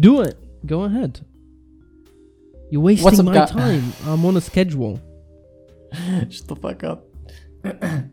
[0.00, 0.36] Do it.
[0.66, 1.20] Go ahead.
[2.70, 3.92] You're wasting What's up, my guy- time.
[4.06, 5.00] I'm on a schedule.
[6.28, 7.04] Shut the fuck up.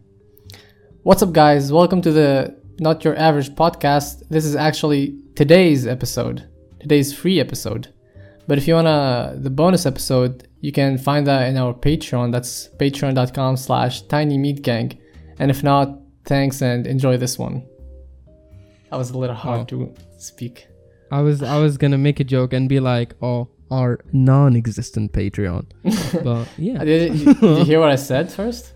[1.03, 1.71] What's up, guys?
[1.71, 4.27] Welcome to the Not Your Average podcast.
[4.29, 6.47] This is actually today's episode,
[6.79, 7.89] today's free episode.
[8.47, 12.31] But if you wanna the bonus episode, you can find that in our Patreon.
[12.31, 14.97] That's patreon.com slash tiny meat gang.
[15.39, 17.63] And if not, thanks and enjoy this one.
[18.89, 19.65] That was a little hard Oh.
[19.65, 20.67] to speak.
[21.17, 23.39] I was I was gonna make a joke and be like, oh,
[23.71, 25.63] our non-existent Patreon.
[26.27, 26.83] but yeah.
[26.83, 28.73] Did, did you hear what I said first?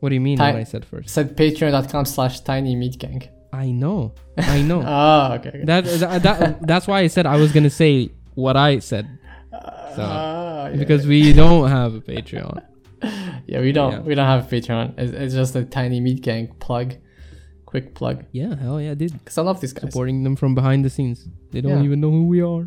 [0.00, 1.10] What do you mean Ti- what I said first?
[1.10, 3.22] said patreon.com slash tiny meat gang.
[3.52, 4.14] I know.
[4.38, 4.80] I know.
[4.82, 5.48] Oh, okay.
[5.50, 5.64] okay.
[5.64, 9.06] that, that that that's why I said I was gonna say what I said
[9.96, 10.76] So, Ah, yeah.
[10.76, 12.62] because we don't have a Patreon.
[13.46, 14.00] Yeah, we don't Yeah.
[14.08, 14.94] we don't have a Patreon.
[14.98, 16.94] It's, it's just a tiny meat gang plug,
[17.70, 18.16] quick plug.
[18.40, 19.14] Yeah, hell yeah, dude.
[19.24, 19.86] Cause I love these guys.
[19.90, 21.18] Supporting them from behind the scenes.
[21.52, 21.88] They don't Yeah.
[21.88, 22.64] even know who we are.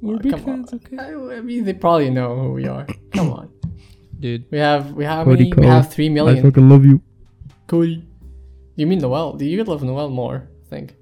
[0.00, 0.80] We're Oh, big fans, on.
[0.84, 0.96] okay?
[1.06, 2.86] I, I mean, they probably know who we are.
[3.16, 3.46] Come on,
[4.20, 4.44] Dude.
[4.52, 6.38] we have we have many, we have three million.
[6.38, 6.96] I fucking love you.
[7.66, 7.96] Cody,
[8.76, 9.32] you mean Noel?
[9.40, 10.38] Do you love Noel more?
[10.64, 10.94] I think.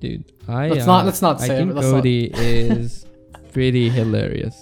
[0.00, 3.06] Dude, I Let's uh, not- let's not I say it, think not- Cody is
[3.52, 4.56] pretty hilarious.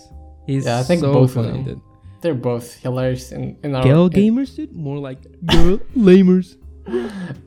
[0.46, 1.64] He's Yeah, I think so both of funny, them.
[1.64, 1.80] dude.
[2.22, 3.82] They're both hilarious in in our.
[3.84, 4.72] Girl in- gamers, dude?
[4.88, 5.78] More like girl
[6.08, 6.56] lamers.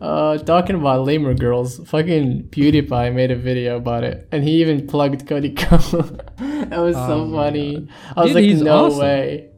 [0.02, 4.88] Uh, talking about lamer girls, fucking PewDiePie made a video about it, and he even
[4.88, 5.77] plugged Cody Ko.
[6.38, 7.88] that was Oh so funny.
[8.16, 8.99] I was Dude, like, no awesome.
[8.99, 9.49] way.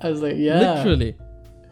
[0.00, 0.74] I was like, yeah.
[0.74, 1.16] Literally.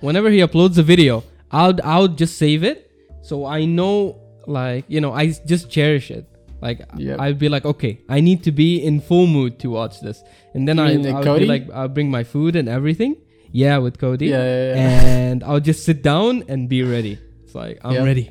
[0.01, 2.91] Whenever he uploads a video, I'll I'll just save it
[3.23, 6.27] so I know like, you know, I just cherish it.
[6.61, 7.21] Like Yep.
[7.21, 10.23] I'd be like, okay, I need to be in full mood to watch this.
[10.55, 11.41] And then I I'll Cody?
[11.45, 13.17] be like I'll bring my food and everything.
[13.53, 14.27] Yeah, with Cody.
[14.29, 15.07] Yeah, yeah, yeah.
[15.31, 17.19] And I'll just sit down and be ready.
[17.53, 18.05] It's like I'm Yep.
[18.07, 18.31] ready.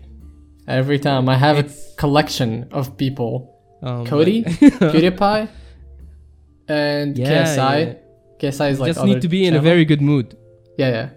[0.68, 1.66] Every time I have a
[1.98, 3.34] collection of people:
[3.84, 4.44] Um, Cody,
[4.94, 5.48] PewDiePie,
[6.68, 7.78] and Yeah, KSI.
[7.86, 7.94] yeah.
[8.40, 10.36] KSI is like just need to be in a very good mood.
[10.78, 11.10] yeah, yeah.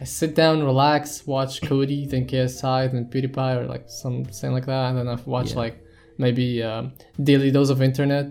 [0.00, 4.66] I sit down, relax, watch Cody, then KSI, then PewDiePie, or like some something like
[4.66, 5.62] that, and then I watch Yeah.
[5.64, 5.74] like
[6.18, 6.92] maybe um,
[7.30, 8.26] daily dose of internet,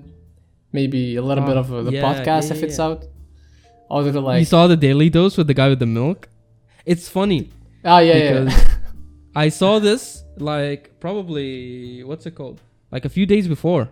[0.72, 3.04] maybe a little Oh, bit of uh, the yeah, podcast yeah, if it's out.
[3.92, 6.30] Other than you like, saw the daily dose with the guy with the milk.
[6.86, 7.50] It's funny
[7.86, 8.68] oh yeah, yeah,
[9.36, 12.62] I saw this like probably what's it called?
[12.92, 13.90] Like a few days before.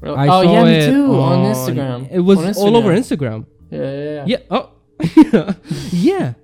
[0.00, 0.16] Really?
[0.16, 2.08] I oh saw yeah, me too on, Instagram.
[2.10, 3.46] It was On all over Instagram.
[3.70, 4.24] Yeah, yeah, yeah.
[4.26, 4.38] Yeah.
[4.50, 4.70] Oh.
[5.92, 6.34] yeah.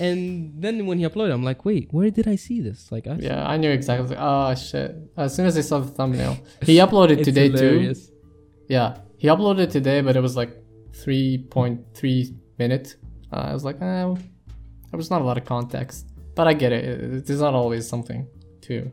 [0.00, 2.90] And then when he uploaded, I'm like, wait, where did I see this?
[2.90, 4.16] Like, I Yeah, I knew exactly.
[4.16, 4.96] I like, oh shit!
[5.16, 7.56] As soon as I saw the thumbnail, he uploaded today too.
[7.56, 8.10] hilarious.
[8.68, 10.50] Yeah, he uploaded today, but it was like
[10.92, 12.96] three point three minutes.
[13.32, 14.16] Uh, I was like, eh, there
[14.92, 17.26] was not a lot of context, but I get it.
[17.26, 18.26] there's not always something
[18.62, 18.90] to.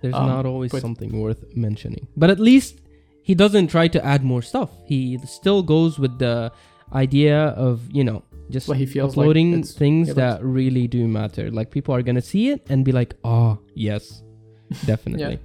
[0.00, 2.06] There's Um, not always but- something worth mentioning.
[2.16, 2.80] But at least
[3.22, 4.70] he doesn't try to add more stuff.
[4.84, 6.50] He still goes with the
[6.92, 11.50] idea of, you know, just he feels uploading it's- things it that really do matter.
[11.50, 14.22] Like people are gonna see it and be like, "Oh, yes,
[14.86, 15.38] definitely."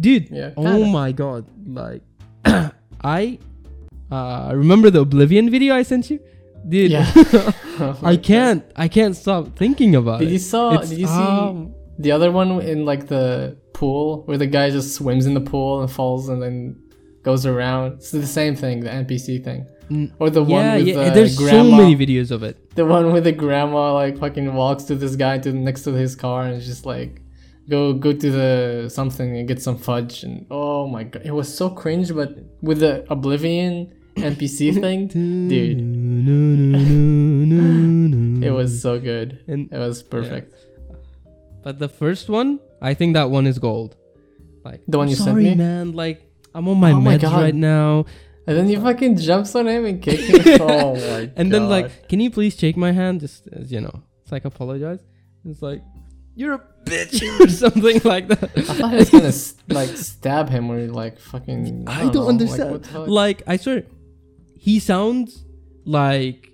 [0.00, 2.02] Dude, Yeah, oh my god, like
[3.20, 3.38] I
[4.10, 6.18] uh remember the Oblivion video I sent you?
[6.68, 7.06] Dude, Yeah.
[8.02, 10.32] I can't I can't stop thinking about Did it.
[10.32, 10.78] you saw?
[10.78, 14.70] It's, did you see um, the other one in like the pool where the guy
[14.70, 16.76] just swims in the pool and falls and then
[17.22, 17.94] goes around?
[17.94, 21.36] It's the same thing, the NPC thing, Mm, or the one with yeah, the there's
[21.36, 21.70] grandma.
[21.70, 22.56] so many videos of it.
[22.76, 26.14] The one with the grandma like fucking walks to this guy to next to his
[26.14, 27.20] car and is just like
[27.68, 31.48] go go to the something and get some fudge and oh my god it was
[31.52, 32.30] so cringe but
[32.60, 35.06] with the oblivion NPC thing
[35.48, 35.78] dude
[38.42, 40.54] it was so good And it was perfect
[41.62, 43.94] but the first one, I think that one is gold.
[44.64, 45.44] Like The one "I'm you sent me.
[45.44, 45.92] sorry, man.
[45.92, 47.40] Like I'm on my Oh meds God.
[47.40, 48.04] right now,
[48.48, 51.68] and then he uh, fucking jumps on him and kicks him oh my and then
[51.68, 53.20] like, can you please shake my hand?
[53.20, 54.98] Just as you know, it's like apologize.
[55.44, 55.82] It's like
[56.34, 58.50] you're a bitch or something like that.
[58.56, 59.32] I thought he was gonna
[59.80, 62.62] like stab him or like fucking I don't, don't understand.
[62.62, 63.06] like, what the hell?
[63.06, 63.84] Like, I swear,
[64.58, 65.44] he sounds
[65.84, 66.52] like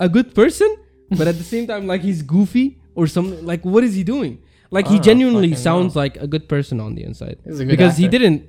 [0.00, 0.76] a good person,
[1.10, 3.44] but at the same time, like he's goofy or something.
[3.44, 4.42] Like, what is he doing?
[4.70, 6.00] Like, he genuinely sounds know.
[6.00, 8.44] like a good person on the inside He's a good because he didn't.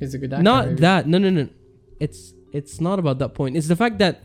[0.00, 0.80] he's a good actor not maybe.
[0.80, 1.06] that.
[1.06, 1.48] No, no, no.
[2.00, 3.56] It's it's not about that point.
[3.56, 4.22] It's the fact that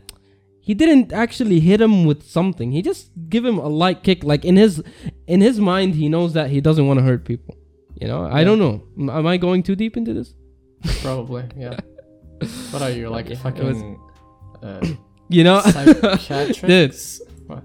[0.60, 2.72] he didn't actually hit him with something.
[2.72, 4.24] He just give him a light kick.
[4.24, 4.82] Like in his
[5.26, 7.56] in his mind, he knows that he doesn't want to hurt people.
[8.00, 8.82] You know, I don't know.
[8.98, 10.34] M- Am I going too deep into this?
[11.02, 11.76] Probably, yeah.
[12.72, 14.00] what are you like Yeah, it fucking
[14.62, 14.80] uh,
[15.32, 15.60] You know?
[17.46, 17.64] What?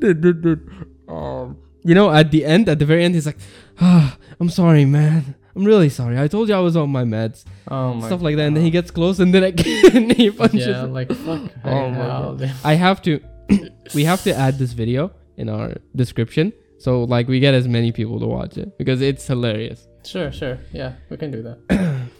[0.00, 0.70] dude, dude, dude.
[1.08, 3.38] Um, you know, at the end, at the very end, he's like,
[3.80, 5.34] ah, "I'm sorry, man.
[5.54, 6.18] I'm really sorry.
[6.18, 8.06] I told you I was on my meds, Oh my.
[8.06, 8.46] stuff like that.
[8.48, 10.66] And then he gets close, and then again he punches.
[10.66, 10.92] Yeah, him.
[10.92, 11.42] like fuck.
[11.64, 12.52] Oh my hell, God.
[12.64, 13.20] I have to.
[13.94, 17.90] we have to add this video in our description, so like we get as many
[17.92, 19.86] people to watch it because it's hilarious.
[20.04, 20.58] Sure, sure.
[20.72, 21.58] Yeah, we can do that.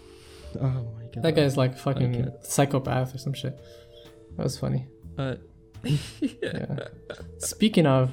[0.58, 1.22] Oh my god.
[1.22, 3.60] That guy's like fucking psychopath or some shit.
[4.36, 4.86] That was funny.
[5.18, 5.36] Uh,
[6.20, 6.76] Yeah.
[7.38, 8.12] speaking of,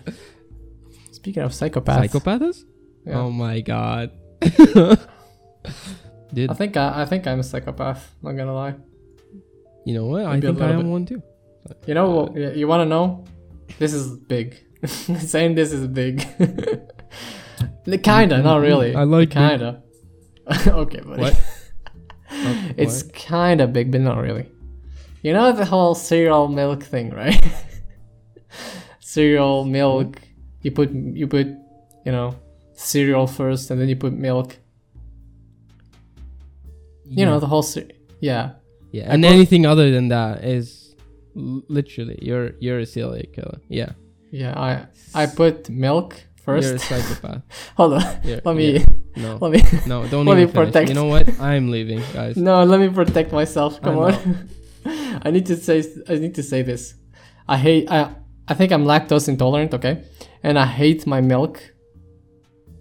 [1.11, 2.09] speaking of psychopaths.
[2.09, 2.63] psychopaths?
[3.05, 3.19] Yeah.
[3.19, 4.11] Oh my god.
[6.33, 8.15] Dude, I think I, I think I'm a psychopath.
[8.21, 8.75] Not gonna lie.
[9.85, 10.25] you know what?
[10.25, 10.85] I maybe a think I am bit.
[10.87, 11.21] one too.
[11.85, 12.35] You know what?
[12.35, 13.23] You, you want to know?
[13.79, 14.57] This is big.
[14.85, 16.25] Saying this is big.
[17.85, 18.95] The kinda, not really.
[18.95, 19.81] I like kinda.
[20.67, 21.21] okay, buddy.
[21.21, 21.41] What?
[22.31, 23.13] Oh, It's what?
[23.13, 24.49] kinda big, but not really.
[25.23, 27.41] You know the whole cereal milk thing, right?
[28.99, 30.21] cereal milk.
[30.61, 31.47] You put you put,
[32.05, 32.35] you know,
[32.73, 34.57] cereal first, and then you put milk.
[37.05, 37.63] You know the whole.
[37.63, 37.87] Ce-
[38.19, 38.51] yeah.
[38.91, 40.95] Yeah, and put- anything other than that is
[41.35, 43.59] literally you're you're a serial killer.
[43.69, 43.91] Yeah,
[44.31, 44.53] Yeah.
[44.59, 44.85] I
[45.15, 46.15] I put milk
[46.45, 46.85] you're a first.
[46.85, 47.41] psychopath.
[47.77, 48.03] Hold on.
[48.23, 48.71] You're- Let me.
[48.77, 48.85] yeah.
[49.15, 49.61] No, Let me.
[49.87, 50.53] no, don't let even me finish.
[50.67, 51.39] protect- You know what?
[51.39, 52.35] I'm leaving, guys.
[52.37, 53.81] No, let me protect myself.
[53.81, 54.49] Come on.
[55.25, 56.95] I need to say I need to say this.
[57.47, 58.15] I hate I
[58.47, 60.03] I think I'm lactose intolerant, okay?
[60.43, 61.61] And I hate my milk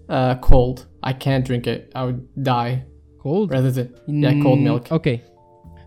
[0.09, 0.87] uh cold.
[1.03, 1.91] I can't drink it.
[1.95, 2.85] I would die
[3.21, 3.51] Cold.
[3.51, 4.93] rather than yeah, cold Mm, milk.
[4.93, 5.23] Okay,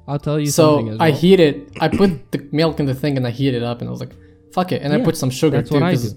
[0.08, 1.56] I'll tell you something So as I heat it.
[1.80, 4.00] I put the milk in the thing and I heat it up and I was
[4.00, 4.14] like,
[4.54, 4.82] fuck it.
[4.82, 5.76] And I put some sugar that's too.
[5.76, 6.10] what I do.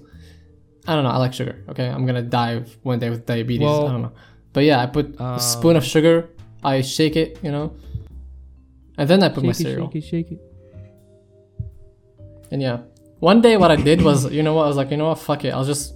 [0.87, 1.09] I don't know.
[1.11, 1.63] I like sugar.
[1.69, 3.65] Okay, I'm gonna die one day with diabetes.
[3.65, 4.13] Well- I don't know.
[4.53, 6.29] But yeah, I put Uh, a spoon of sugar.
[6.63, 7.73] I shake it, you know,
[8.99, 9.87] and then I put my shake it, cereal.
[9.87, 10.39] shake it, shake it.
[12.51, 12.79] And yeah,
[13.19, 14.65] one day what I did was, you know what?
[14.65, 15.19] I was like, you know what?
[15.19, 15.53] Fuck it.
[15.53, 15.93] I'll just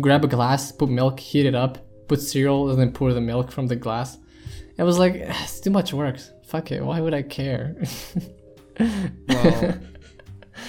[0.00, 1.78] grab a glass, put milk, heat it up,
[2.08, 4.18] put cereal, and then pour the milk from the glass.
[4.78, 6.18] It was like it's too much work.
[6.46, 6.84] Fuck it.
[6.84, 7.76] Why would I care?
[8.78, 9.74] Well,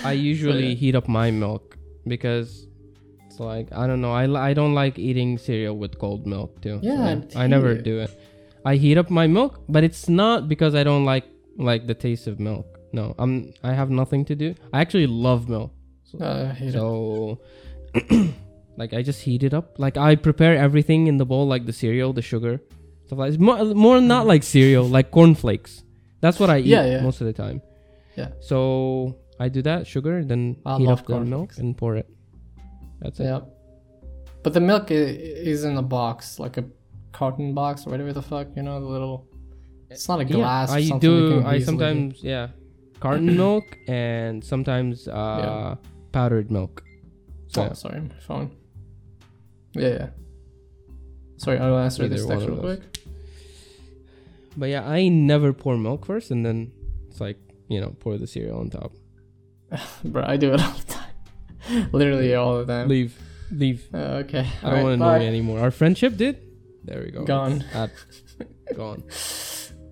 [0.06, 1.78] I usually heat up my milk
[2.08, 2.68] because
[3.26, 4.14] it's like I don't know.
[4.14, 6.80] I, I don't like eating cereal with cold milk too.
[6.82, 7.84] Yeah, so I I never it.
[7.84, 8.12] do it.
[8.64, 11.26] I heat up my milk, but it's not because I don't like
[11.58, 12.80] like the taste of milk.
[12.94, 14.56] No, I'm I have nothing to do.
[14.74, 15.74] I actually love milk.
[16.20, 16.74] Uh, hate it.
[16.74, 17.40] So
[18.78, 19.78] like I just heat it up.
[19.78, 22.62] Like I prepare everything in the bowl, like the cereal, the sugar,
[23.06, 23.30] stuff like.
[23.30, 25.84] It's more, more not like cereal, like cornflakes.
[26.22, 27.02] That's what I eat Yeah, yeah.
[27.02, 27.62] most of the time.
[28.16, 28.30] Yeah.
[28.40, 32.10] So I do that sugar, then I heat up the milk and pour it.
[33.02, 33.26] That's it.
[33.26, 33.42] Yeah.
[34.44, 36.66] But the milk is in a box, like a
[37.12, 39.27] carton box or whatever the fuck, you know, the little.
[39.90, 40.72] It's not a glass.
[40.72, 41.44] or I do.
[41.46, 42.50] I sometimes yeah,
[43.00, 45.76] carton milk and sometimes uh
[46.12, 46.84] powdered milk.
[47.48, 47.74] So Oh, yeah.
[47.74, 48.52] sorry, my phone.
[49.74, 50.10] Yeah, yeah.
[51.38, 52.82] Sorry, I'll answer Either this text real quick.
[54.58, 56.72] But yeah, I never pour milk first, and then
[57.10, 57.38] it's like
[57.70, 58.92] you know pour the cereal on top.
[60.04, 61.90] Bro, I do it all the time.
[61.92, 62.88] Literally all the time.
[62.88, 63.18] Leave,
[63.52, 63.88] leave.
[63.94, 64.48] Uh, okay.
[64.64, 65.60] I don't want to know you anymore.
[65.60, 66.42] Our friendship did.
[66.84, 67.24] There we go.
[67.26, 67.64] Gone.
[67.74, 67.92] At,
[68.76, 69.04] gone.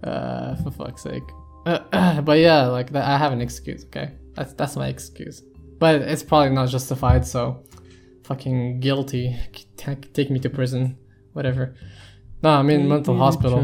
[0.06, 1.24] Uh, for fuck's sake.
[1.66, 3.86] but yeah, like that, I have an excuse.
[3.86, 5.42] Okay, that's that's my excuse.
[5.80, 7.26] But it's probably not justified.
[7.26, 7.64] So,
[8.24, 9.36] fucking guilty.
[9.78, 10.98] Take, take me to prison.
[11.34, 11.76] Whatever.
[12.44, 13.60] No, I'm in mental hospital.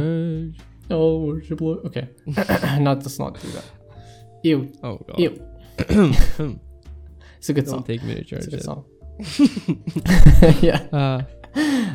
[0.89, 1.85] Oh, worship Lord.
[1.85, 2.09] Okay.
[2.79, 3.65] not let's not do that.
[4.43, 4.71] Ew.
[4.83, 5.19] Oh god.
[5.19, 5.39] Ew.
[7.37, 7.83] It's a good Don't song.
[7.83, 8.45] take me to church.
[8.45, 8.85] It's a good song.
[10.61, 10.81] yeah.
[10.91, 11.21] Uh,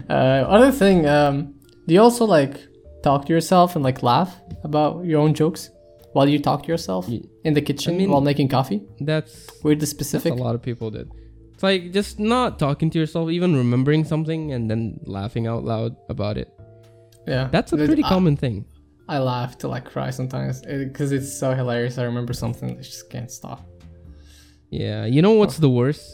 [0.08, 1.54] Uh, other thing, um,
[1.86, 2.60] do you also like
[3.06, 4.30] talk to yourself and like laugh
[4.68, 5.70] about your own jokes
[6.14, 7.08] while you talk to yourself
[7.44, 8.80] in the kitchen mean- while making coffee?
[9.10, 9.32] that's
[9.62, 9.80] weird.
[9.80, 10.32] that's specific.
[10.32, 11.08] a lot of people did.
[11.54, 15.96] It's like just not talking to yourself, even remembering something and then laughing out loud
[16.10, 16.48] about it.
[17.26, 18.66] Yeah, That's a pretty I- common thing.
[19.08, 21.96] I laugh till I cry sometimes eh, because it's so hilarious.
[21.96, 23.60] I remember something that just can't stop.
[24.70, 25.66] Yeah, you know what's oh.
[25.66, 26.04] the worst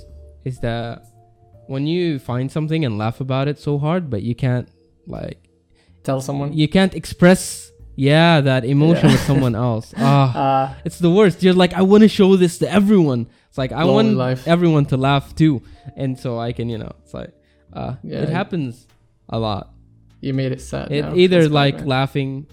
[0.44, 1.02] is that
[1.68, 4.68] when you find something and laugh about it so hard, but you can't
[5.06, 5.41] like
[6.04, 6.52] Tell someone.
[6.52, 9.12] you can't express yeah that emotion Yeah.
[9.14, 9.92] with someone else.
[9.96, 11.42] Ah, Uh, it's the worst.
[11.42, 13.26] You're like, I want to show this to everyone.
[13.48, 14.48] It's like I want life.
[14.48, 15.62] everyone to laugh too,
[15.96, 17.32] and so I can, you know, it's like,
[17.72, 18.22] uh, Yeah.
[18.24, 18.86] it happens
[19.28, 19.64] a lot.
[20.24, 20.86] you made it sad.
[20.92, 22.46] It either bad, like laughing,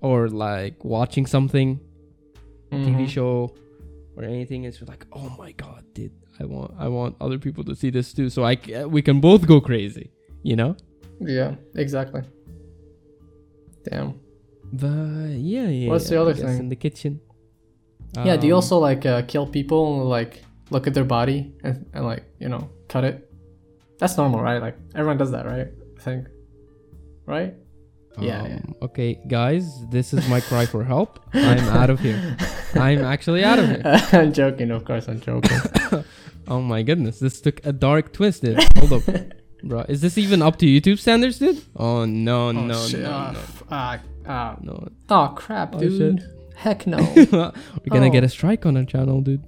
[0.00, 1.80] or like watching something
[2.70, 3.08] TV Mhm.
[3.08, 3.50] show
[4.16, 4.64] or anything.
[4.64, 8.12] It's like, oh my god, dude, I want I want other people to see this
[8.14, 8.54] too, so I
[8.86, 10.06] we can both go crazy,
[10.42, 10.76] you know.
[11.20, 12.22] Yeah, exactly.
[13.90, 14.20] Damn.
[14.72, 15.88] But yeah, yeah.
[15.88, 16.58] What's the other I guess thing?
[16.58, 17.20] in the kitchen?
[18.24, 21.52] yeah, do you Um, also like uh, kill people and like look at their body
[21.64, 23.30] and, and like you know cut it?
[23.98, 24.60] That's normal, right?
[24.60, 25.68] Like everyone does that, right?
[25.98, 26.26] I think,
[27.26, 27.54] right?
[28.20, 28.60] Yeah, Um, yeah.
[28.82, 31.20] Okay, guys, this is my cry for help.
[31.34, 32.36] I'm out of here.
[32.74, 33.82] I'm actually out of here.
[34.12, 35.58] I'm joking, of course, I'm joking.
[36.50, 38.56] Oh my goodness, this took a dark twist, dude.
[38.78, 39.02] Hold up,
[39.64, 39.80] bro.
[39.88, 41.62] Is this even up to YouTube standards, dude?
[41.76, 43.00] Oh no, no, oh, shit.
[43.00, 44.56] no, Ah, no, f- ah, ah.
[44.60, 44.88] no.
[45.08, 46.22] Oh, crap, Oh, dude.
[46.56, 46.96] Heck no.
[47.16, 47.52] We're
[47.90, 48.26] gonna get Oh.
[48.26, 49.44] a strike on our channel, dude.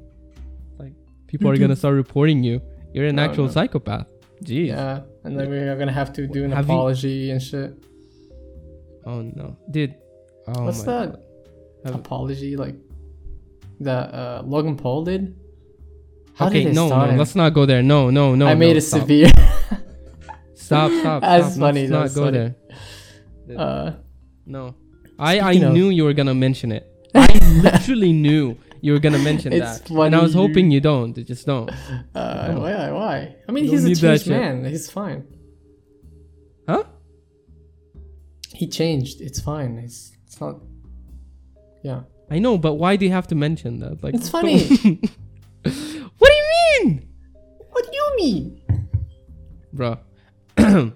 [0.78, 0.92] Like,
[1.26, 2.60] people are gonna start reporting you.
[2.92, 3.50] You're an Oh, actual no.
[3.50, 4.06] psychopath.
[4.44, 4.68] Jeez.
[4.68, 7.74] yeah, and then we're gonna have to do an Have you- apology and shit.
[9.04, 9.94] Oh no, dude.
[10.48, 11.20] Oh What's that
[11.84, 12.74] Have- apology like
[13.80, 15.36] that uh, Logan Paul did?
[16.34, 17.18] How okay, did they no, start no, him?
[17.18, 17.82] let's not go there.
[17.82, 18.46] No, no, no.
[18.46, 19.00] I made no, it stop.
[19.02, 19.28] severe.
[20.70, 21.60] Stop, stop, That's stop.
[21.60, 22.54] funny, Let's not that's go funny.
[23.48, 23.58] there.
[23.58, 23.92] uh,
[24.46, 24.74] No.
[25.18, 26.84] I, I of- knew you were gonna mention it.
[27.14, 27.26] I
[27.66, 29.90] literally knew you were gonna mention that.
[29.90, 31.12] And I was hoping you don't.
[31.26, 31.68] Just don't.
[32.14, 32.90] uh, why?
[32.92, 33.34] Why?
[33.48, 34.28] I mean, he's a changed shit.
[34.38, 34.64] man.
[34.64, 35.24] He's fine.
[36.68, 36.84] Huh?
[38.54, 39.20] He changed.
[39.20, 39.78] It's fine.
[39.78, 40.60] It's it's not.
[41.82, 42.02] Yeah.
[42.30, 44.04] I know, but why do you have to mention that?
[44.04, 44.58] Like It's funny.
[46.20, 46.46] what do you
[46.84, 47.08] mean?
[47.72, 48.62] What do you mean?
[49.72, 49.98] Bro.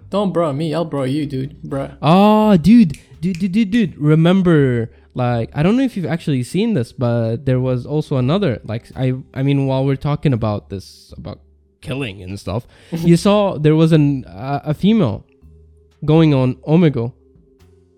[0.10, 0.74] Don't bro me.
[0.74, 1.62] I'll bro you, dude.
[1.62, 1.90] Bro.
[2.02, 3.96] Oh, dude, dude, dude, dude, dude.
[3.98, 8.60] Remember, like, I don't know if you've actually seen this, but there was also another.
[8.64, 11.40] Like, I, I mean, while we're talking about this, about
[11.80, 15.24] killing and stuff, you saw there was an uh, a female
[16.04, 17.12] going on Omegle,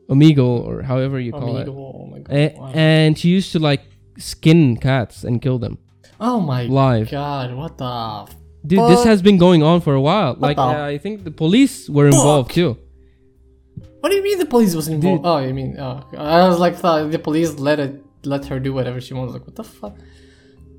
[0.09, 1.73] Omegle, or however you call Amigo.
[1.73, 2.35] it, Oh my god.
[2.37, 2.73] A- wow.
[2.75, 3.83] and she used to like
[4.19, 5.77] skin cats and kill them
[6.21, 7.11] oh my live.
[7.11, 7.53] god.
[7.55, 8.27] What the?
[8.67, 10.35] Dude, this has been going on for a while.
[10.39, 12.55] Like, uh, I think the police were involved Fuck.
[12.55, 12.79] too.
[14.01, 15.23] what do you mean the police was involved?
[15.23, 15.31] Dude.
[15.31, 15.79] Oh, you mean?
[15.79, 19.33] Oh, I was like, thought the police let it let her do whatever she wants.
[19.35, 19.97] Like, what the fuck?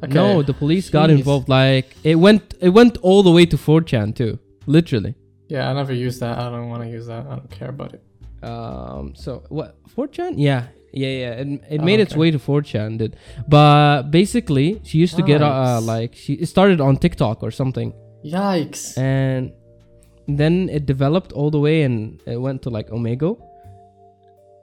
[0.03, 0.13] Okay.
[0.13, 1.49] No, the police got involved.
[1.49, 5.15] Like it went, it went all the way to 4chan too, literally.
[5.47, 6.37] Yeah, I never used that.
[6.37, 7.25] I don't want to use that.
[7.25, 8.03] I don't care about it.
[8.43, 10.33] Um, so what 4chan?
[10.37, 10.67] Yeah,
[11.03, 11.31] yeah, yeah.
[11.41, 13.11] It, it Oh, made its way to 4chan, did.
[13.47, 15.49] But basically, she used to get uh,
[15.79, 15.83] Nice.
[15.93, 17.93] like she started on TikTok or something,
[18.25, 18.97] Yikes.
[18.97, 19.51] and
[20.27, 23.35] then it developed all the way and it went to like Omegle.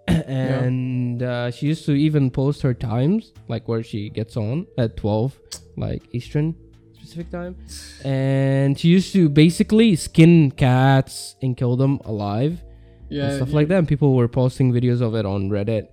[0.08, 4.96] and uh, she used to even post her times, like where she gets on at
[4.96, 5.38] 12,
[5.76, 6.54] like Eastern
[6.92, 7.56] specific time.
[8.04, 12.62] And she used to basically skin cats and kill them alive
[13.08, 13.24] yeah.
[13.24, 13.78] and stuff you- like that.
[13.78, 15.88] And people were posting videos of it on Reddit.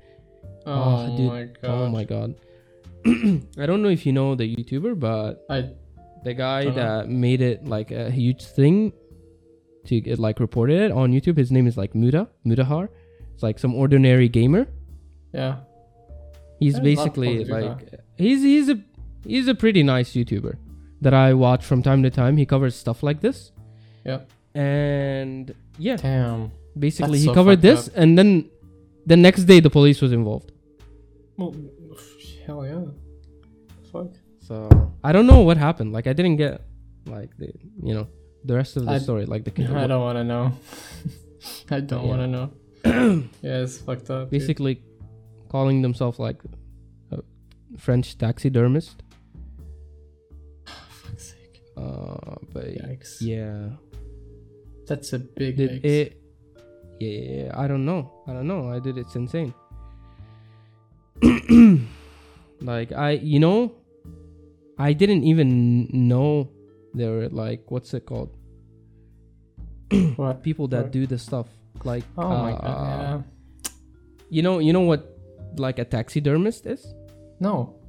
[0.66, 1.28] Oh, Oh, dude.
[1.28, 1.70] my god.
[1.70, 2.36] Oh my god.
[3.58, 5.70] I don't know if you know the YouTuber, but I
[6.24, 6.76] the guy Dunno.
[6.76, 8.94] that made it like a huge thing
[9.86, 12.90] to get like reported it on YouTube, his name is like Muta, Mutahar.
[13.34, 14.68] It's like some ordinary gamer.
[15.34, 15.56] yeah.
[16.60, 17.90] He's Yeah, a lot of basically like
[18.20, 18.80] he's he's a
[19.26, 20.58] he's a pretty nice YouTuber
[21.02, 22.38] that I watch from time to time.
[22.38, 23.52] He covers stuff like this.
[24.06, 24.20] Yeah.
[24.54, 26.52] And yeah, Damn.
[26.78, 28.52] basically That's he so covered this and then
[29.06, 30.52] the next day the police was involved.
[31.38, 31.56] Well,
[32.46, 32.86] hell yeah.
[33.92, 34.12] Fuck.
[34.40, 34.70] So
[35.04, 35.94] I don't know what happened.
[35.94, 36.62] Like I didn't get
[37.06, 37.52] like the
[37.84, 38.08] you know
[38.46, 39.26] the rest of the I- story.
[39.26, 40.54] Like the I don't want to know.
[41.72, 42.10] I don't Yeah.
[42.10, 42.48] want to know.
[43.42, 44.30] yeah, it's fucked up.
[44.30, 44.40] dude.
[44.40, 44.82] basically
[45.50, 46.42] calling themselves like
[47.12, 47.20] a
[47.78, 49.04] French taxidermist.
[50.66, 51.62] Fuck's sake.
[51.78, 53.18] Uh, but Yikes.
[53.22, 53.70] yeah,
[54.88, 56.21] That's a big did it?
[57.02, 58.14] Yeah, yeah, yeah, I don't know.
[58.28, 58.70] I don't know.
[58.70, 58.98] I did.
[58.98, 59.54] It's insane.
[62.62, 63.74] like I, you know,
[64.78, 66.50] I didn't even know
[66.94, 68.30] there were like what's it called?
[70.16, 70.44] what?
[70.44, 70.92] People that What?
[70.92, 71.48] do this stuff.
[71.84, 73.24] Like Oh my uh, god.
[74.30, 75.18] You know, you know what
[75.58, 76.86] like a taxidermist is?
[77.40, 77.82] No.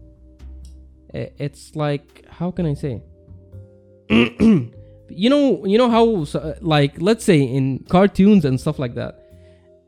[1.13, 3.03] It's like how can I say?
[5.17, 6.25] you know, you know how
[6.61, 9.19] like let's say in cartoons and stuff like that,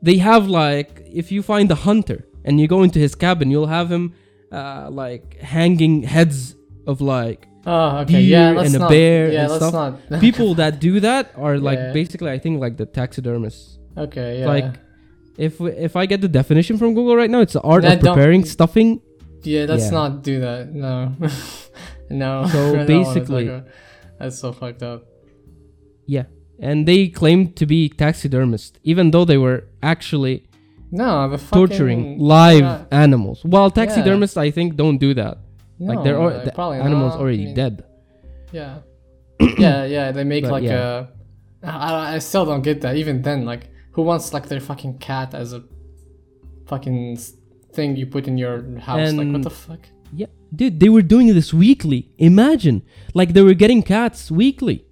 [0.01, 3.67] they have like if you find a hunter and you go into his cabin, you'll
[3.67, 4.13] have him
[4.51, 6.55] uh, like hanging heads
[6.87, 8.21] of like Oh, okay.
[8.21, 8.89] Yeah, Deer let's and a not.
[8.91, 9.99] bear yeah, and let's stuff.
[10.09, 10.19] not.
[10.27, 11.93] people that do that are like Yeah.
[11.93, 13.79] basically I think like the taxidermists.
[13.97, 14.39] okay.
[14.41, 14.47] Yeah.
[14.47, 14.73] Like
[15.37, 18.45] if if I get the definition from Google right now, it's the art of preparing
[18.45, 19.01] stuffing
[19.45, 19.65] yeah.
[19.67, 19.91] Let's yeah.
[19.91, 20.73] not do that.
[20.73, 21.13] No.
[22.09, 22.47] no.
[22.47, 23.63] So I don't wanna basically-
[24.19, 25.05] that's so fucked up.
[26.59, 30.47] And they claimed to be taxidermists, even though they were actually
[30.91, 32.85] No, the fucking, torturing live yeah.
[32.91, 33.43] animals.
[33.43, 35.37] While taxidermists, I think, don't do that.
[35.79, 37.19] like they're no, al- the probably animals not.
[37.21, 37.83] already I mean, dead.
[38.51, 38.77] Yeah.
[39.57, 40.11] yeah, yeah.
[40.11, 41.05] They make But like yeah.
[41.63, 41.67] a.
[41.67, 42.95] I, I still don't get that.
[42.95, 45.63] Even then, like, who wants like their fucking cat as a
[46.67, 47.17] fucking
[47.73, 49.11] thing you put in your house?
[49.11, 49.79] like, what the fuck?
[50.13, 52.11] Yeah, dude, they were doing this weekly.
[52.17, 52.83] Imagine,
[53.13, 54.84] like they were getting cats weekly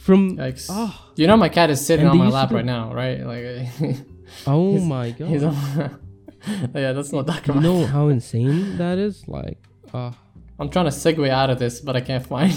[0.00, 0.36] from.
[0.36, 0.66] Yikes.
[0.70, 2.92] Oh, You know, my cat is sitting And on my used to lap right now,
[2.92, 3.18] right?
[3.20, 3.96] Like,
[4.46, 5.98] Oh my He's god!
[6.74, 9.26] yeah, that's not that You know how insane that is?
[9.28, 9.58] Like,
[9.92, 10.12] uh,
[10.58, 12.56] I'm trying to segue out of this, but I can't find.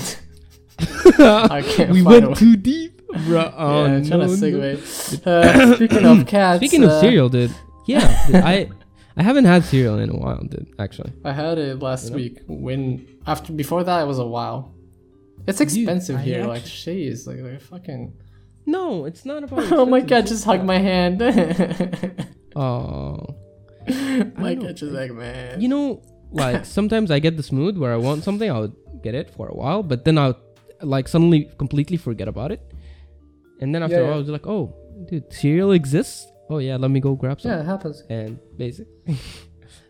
[1.20, 3.52] I can't we went too deep, bro.
[3.56, 4.48] Oh, yeah, I'm trying no, to no.
[4.78, 5.28] segue.
[5.28, 7.54] Uh, speaking of cats, Speaking of uh, cereal, dude.
[7.86, 8.70] Yeah, dude, I
[9.18, 10.74] I haven't had cereal in a while, dude.
[10.80, 12.16] Actually, I had it last You know?
[12.18, 12.40] week.
[12.48, 14.74] When after before that, it was a while.
[15.48, 18.14] It's expensive here, like jeez, like, like fucking.
[18.66, 19.72] no, it's not about.
[19.80, 20.28] oh my god!
[20.28, 21.22] Just hug my hand.
[22.56, 23.18] Oh,
[24.38, 24.76] my god!
[24.78, 25.60] Just like man.
[25.60, 28.74] you know, like sometimes I get this mood where I want something, I'll
[29.04, 30.38] get it for a while, but then I'll
[30.82, 32.62] like suddenly completely forget about it,
[33.60, 34.16] and then after Yeah, a while, yeah.
[34.16, 34.74] I was like, oh,
[35.10, 36.28] dude, cereal exists.
[36.50, 37.52] Oh yeah, let me go grab some.
[37.52, 38.04] yeah, it happens.
[38.10, 38.88] And basic.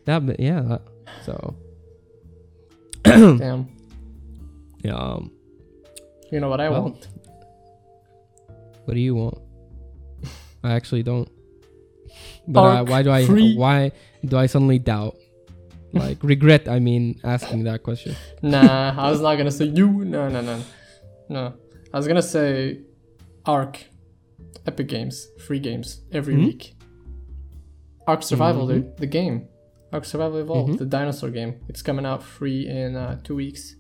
[0.06, 0.78] that but yeah,
[1.26, 1.56] so
[3.04, 3.68] Damn.
[4.84, 4.96] yeah.
[4.96, 5.32] Um,
[6.34, 7.08] You know what I want?
[8.86, 9.38] what do you want?
[10.64, 11.30] I actually don't.
[12.48, 13.26] But I, why do I?
[13.26, 13.56] free.
[13.56, 13.92] Why
[14.26, 15.16] do I suddenly doubt?
[15.94, 16.68] Like regret?
[16.68, 18.16] I mean, asking that question.
[18.42, 19.88] Nah, I was not gonna say you.
[20.06, 20.60] No, no, no,
[21.30, 21.54] no.
[21.94, 22.82] I was gonna say
[23.46, 23.78] Ark,
[24.66, 26.46] Epic Games, free games every Mhm.
[26.48, 26.74] week.
[28.08, 28.70] Ark Survival, Mhm.
[28.74, 29.48] dude, the game.
[29.94, 30.78] Ark Survival Evolved, Mhm.
[30.80, 31.54] the dinosaur game.
[31.70, 33.76] It's coming out free in uh, two weeks.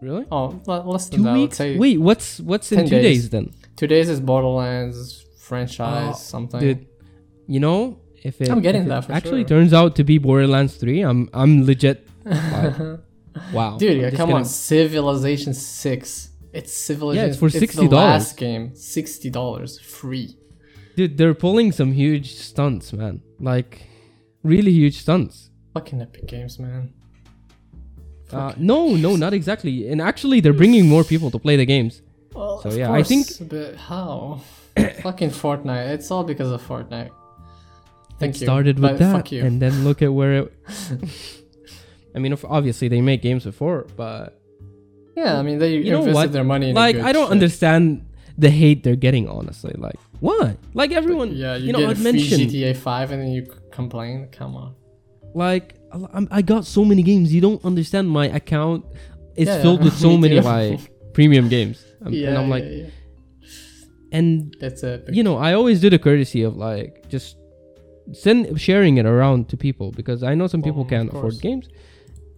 [0.00, 0.24] Really?
[0.30, 1.32] Oh, le- less than Two that.
[1.34, 1.58] Weeks?
[1.60, 3.02] Wait, what's what's in 10 two days.
[3.22, 3.52] days, then?
[3.76, 6.60] two days is Borderlands franchise Oh, something.
[6.60, 6.86] Dude,
[7.46, 9.48] you know, if it I'm getting if it that for actually sure.
[9.48, 12.06] turns out to be Borderlands Three, I'm I'm legit.
[13.52, 16.30] Wow, Dude, yeah, come gonna- on, Civilization Six.
[16.52, 17.24] It's Civilization.
[17.24, 17.92] Yeah, it's for the $60.
[17.92, 20.36] last game, sixty dollars, free.
[20.96, 23.20] dude, they're pulling some huge stunts, man.
[23.38, 23.86] Like,
[24.42, 25.50] really huge stunts.
[25.74, 26.94] Fucking Epic Games, man.
[28.32, 29.88] Uh, no, no, not exactly.
[29.90, 32.02] And actually, they're bringing more people to play the games.
[32.34, 34.40] Well, So, of yeah, I think- course, But how?
[35.02, 35.88] Fucking Fortnite.
[35.94, 37.10] It's all because of Fortnite.
[38.18, 38.46] Thank it you.
[38.46, 39.44] started with but that, Fuck you.
[39.44, 40.52] and then look at where it.
[42.14, 44.40] I mean, of- obviously they make games before, but
[45.16, 46.32] yeah, I mean they You know what?
[46.32, 46.70] their money.
[46.70, 47.32] In like I don't shit.
[47.32, 48.04] understand
[48.36, 49.28] the hate they're getting.
[49.28, 50.56] Honestly, like what?
[50.74, 53.28] Like everyone, Yeah, you, you know, get a I'd free mention GTA Five and then
[53.30, 54.28] you complain.
[54.32, 54.74] Come on.
[55.34, 55.77] like I'm,
[56.30, 57.32] I got so many games.
[57.32, 58.08] You don't understand.
[58.10, 58.84] My account
[59.36, 60.42] is Yeah, filled with so many too.
[60.46, 60.80] like
[61.14, 62.86] premium games, Um, yeah, and I'm like, yeah.
[64.12, 65.14] and it's epic.
[65.14, 67.36] you know, I always do the courtesy of like just
[68.12, 71.68] send sharing it around to people because I know some people Oh, can't afford games,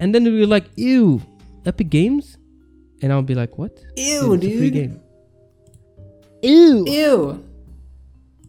[0.01, 1.21] and then they'll be like, "Ew,
[1.67, 2.39] Epic Games,"
[3.03, 3.77] and I'll be like, "What?
[3.97, 4.75] Ew, It's a free dude.
[4.75, 5.01] game."
[6.43, 6.85] Ew.
[6.89, 7.45] Ew.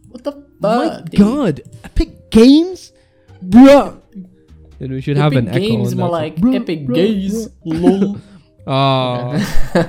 [0.08, 1.10] What the My fuck?
[1.10, 1.20] dude?
[1.20, 2.92] God, Epic Games,
[3.44, 4.00] bruh.
[4.82, 5.58] Then we should have Epic an echo.
[5.60, 6.42] games on more that like song.
[6.42, 7.48] Bruh, epic bruh, gays.
[7.48, 7.50] bruh.
[7.64, 8.16] Lol.
[8.66, 9.34] Ah,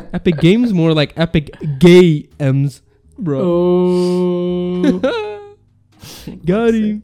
[0.14, 2.82] Epic Games more like Epic Gay M's,
[3.20, 3.42] bro.
[3.44, 5.00] oh.
[6.46, 7.04] Got him.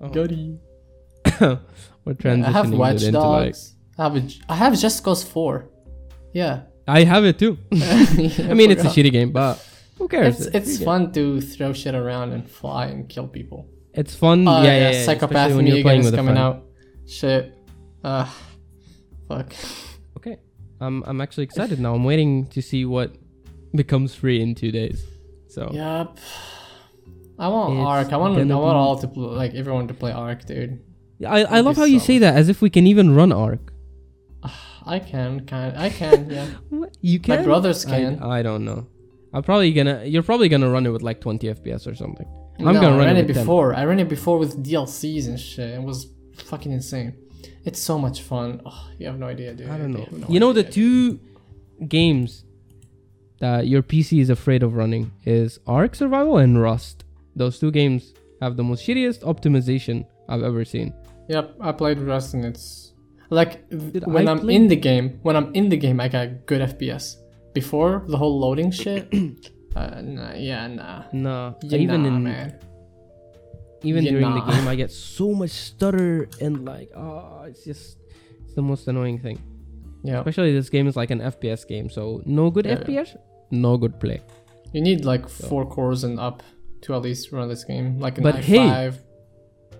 [0.00, 0.08] Oh.
[0.08, 0.58] Got you.
[2.04, 3.44] We're transitioning I have it Watch into like.
[3.52, 3.74] Dogs.
[3.98, 5.68] I have a, J- I have Just Cause 4.
[6.32, 6.62] Yeah.
[6.88, 7.58] I have it too.
[7.72, 9.56] I mean, it's a shitty game, but
[9.98, 10.40] who cares?
[10.40, 10.84] It's a it's free game.
[10.86, 13.68] fun to throw shit around and fly and kill people.
[13.92, 14.46] It's fun.
[14.48, 15.04] Uh, yeah, yeah, yeah.
[15.04, 16.56] Psychopath especially when you're playing is with a coming friend.
[16.56, 16.65] out.
[17.06, 17.56] Shit.
[18.04, 18.28] Uh,
[19.28, 19.52] fuck.
[20.18, 20.38] Okay,
[20.80, 21.94] I'm I'm actually excited now.
[21.94, 23.14] I'm waiting to see what
[23.74, 25.04] becomes free in two days.
[25.48, 26.18] So Yep.
[27.38, 28.12] I want It's Ark.
[28.12, 30.80] I want I want all to pl- like everyone to play Ark, dude.
[31.18, 33.72] Yeah, I I love how you say that as if we can even run Ark.
[34.86, 36.46] I can, can I can, yeah.
[37.00, 38.22] You My brothers can.
[38.22, 38.86] I, don't know.
[39.32, 40.04] I'm probably gonna.
[40.04, 42.26] You're probably gonna run it with like 20 FPS or something.
[42.58, 43.44] I'm no, gonna I run ran it it with 10.
[43.44, 43.74] before.
[43.74, 45.70] I ran it before with DLCs and shit.
[45.70, 46.06] It was
[46.42, 47.14] fucking insane.
[47.64, 48.60] It's so much fun.
[48.64, 49.68] Oh, you have no idea, dude.
[49.70, 50.06] I don't know.
[50.10, 51.18] no you know the two
[51.88, 52.44] games
[53.40, 57.04] that your PC is afraid of running is Ark Survival and Rust.
[57.34, 60.94] Those two games have the most shittiest optimization I've ever seen.
[61.28, 62.92] Yep, I played Rust and it's
[63.30, 65.18] like Did when I I'm play- in the game.
[65.22, 67.16] When I'm in the game, I got good FPS.
[67.52, 69.08] Before the whole loading shit,
[69.76, 71.02] uh, nah, yeah, nah.
[71.12, 72.58] Nah, Yeah, even nah, in man.
[73.82, 74.44] Even Yeah, during nah.
[74.44, 77.98] the game, I get so much stutter and like, oh, it's just
[78.44, 79.38] it's the most annoying thing.
[80.02, 83.16] Yeah, Especially this game is like an FPS game, so no good Yeah, FPS,
[83.50, 84.20] no good play.
[84.72, 86.42] you need like four cores and up
[86.82, 88.92] to at least run this game, like an But i5 hey-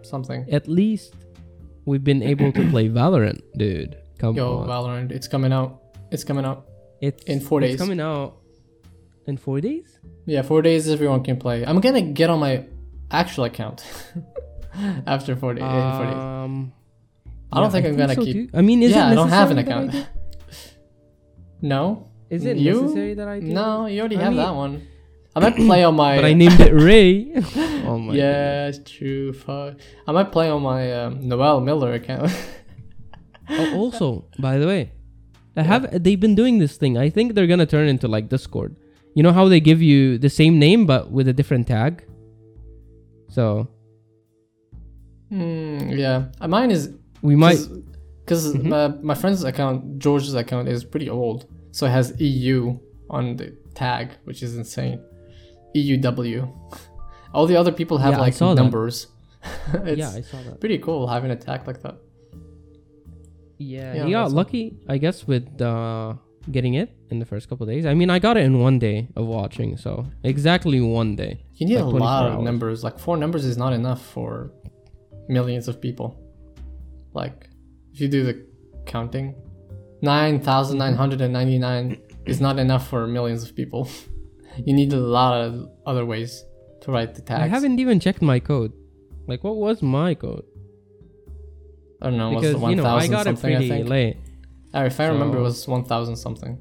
[0.02, 0.46] something.
[0.50, 1.14] At least
[1.84, 3.96] we've been able to play Valorant, dude.
[4.18, 5.82] Come Yo, on, Valorant, it's coming out.
[6.10, 6.66] It's coming out.
[7.00, 7.74] it's in four days.
[7.74, 7.86] it's days.
[7.86, 8.36] coming out
[9.26, 9.98] in four days.
[10.24, 11.64] Yeah, four days everyone can play.
[11.64, 12.64] I'm gonna get on my
[13.10, 13.84] actual account
[15.06, 16.14] after four, day, in four days.
[16.14, 16.72] Um,
[17.52, 18.50] I don't yeah, think I'm gonna so keep.
[18.50, 18.58] too.
[18.58, 19.94] I mean, is yeah, it I don't have an I account.
[21.62, 22.08] no.
[22.28, 22.82] Is it You?
[22.82, 23.46] necessary that I do?
[23.46, 24.88] No, you already I have mean- that one.
[25.36, 26.16] I might play on my.
[26.20, 27.32] but I named it Ray.
[27.86, 28.06] oh my.
[28.12, 28.16] God.
[28.16, 29.32] Yeah, it's true.
[29.34, 29.74] Fuck.
[30.06, 32.32] I might play on my um, Noel Miller account.
[33.48, 34.92] Oh, also, by the way,
[35.56, 36.98] I have they've been doing this thing.
[36.98, 38.76] I think they're gonna turn into like Discord.
[39.14, 42.02] You know how they give you the same name but with a different tag.
[43.28, 43.68] So
[45.28, 46.90] Hmm, yeah, Uh, mine is
[47.22, 47.58] we might.
[48.24, 48.64] because Mhm.
[48.64, 52.78] my, my friend's account, George's account, is pretty old, so it has EU
[53.10, 55.00] on the tag, which is insane.
[55.74, 56.48] EUW.
[57.34, 59.08] All the other people have Yeah, like numbers.
[59.84, 60.60] it's yeah, I saw that.
[60.60, 61.96] pretty cool having a tag like that.
[63.58, 66.14] Yeah, Yeah, he got lucky, I guess, with uh,
[66.50, 67.86] getting it in the first couple of days.
[67.86, 71.42] I mean, I got it in one day of watching, so exactly one day.
[71.54, 72.44] You need Like a 24 lot of hours.
[72.44, 72.84] numbers.
[72.84, 74.52] Like four numbers is not enough for
[75.28, 76.18] millions of people.
[77.14, 77.48] Like
[77.92, 78.46] if you do the
[78.86, 79.34] counting,
[80.02, 83.88] nine thousand nine hundred and ninety nine is not enough for millions of people.
[84.64, 86.44] you need a lot of other ways
[86.82, 87.42] to write the tags.
[87.42, 88.72] I haven't even checked my code.
[89.26, 90.44] Like, what was my code?
[92.00, 92.34] I don't know.
[92.34, 93.54] Because you know, I got it something?
[93.56, 94.16] I pretty late.
[94.76, 96.58] Uh, if I remember, it was one thousand something.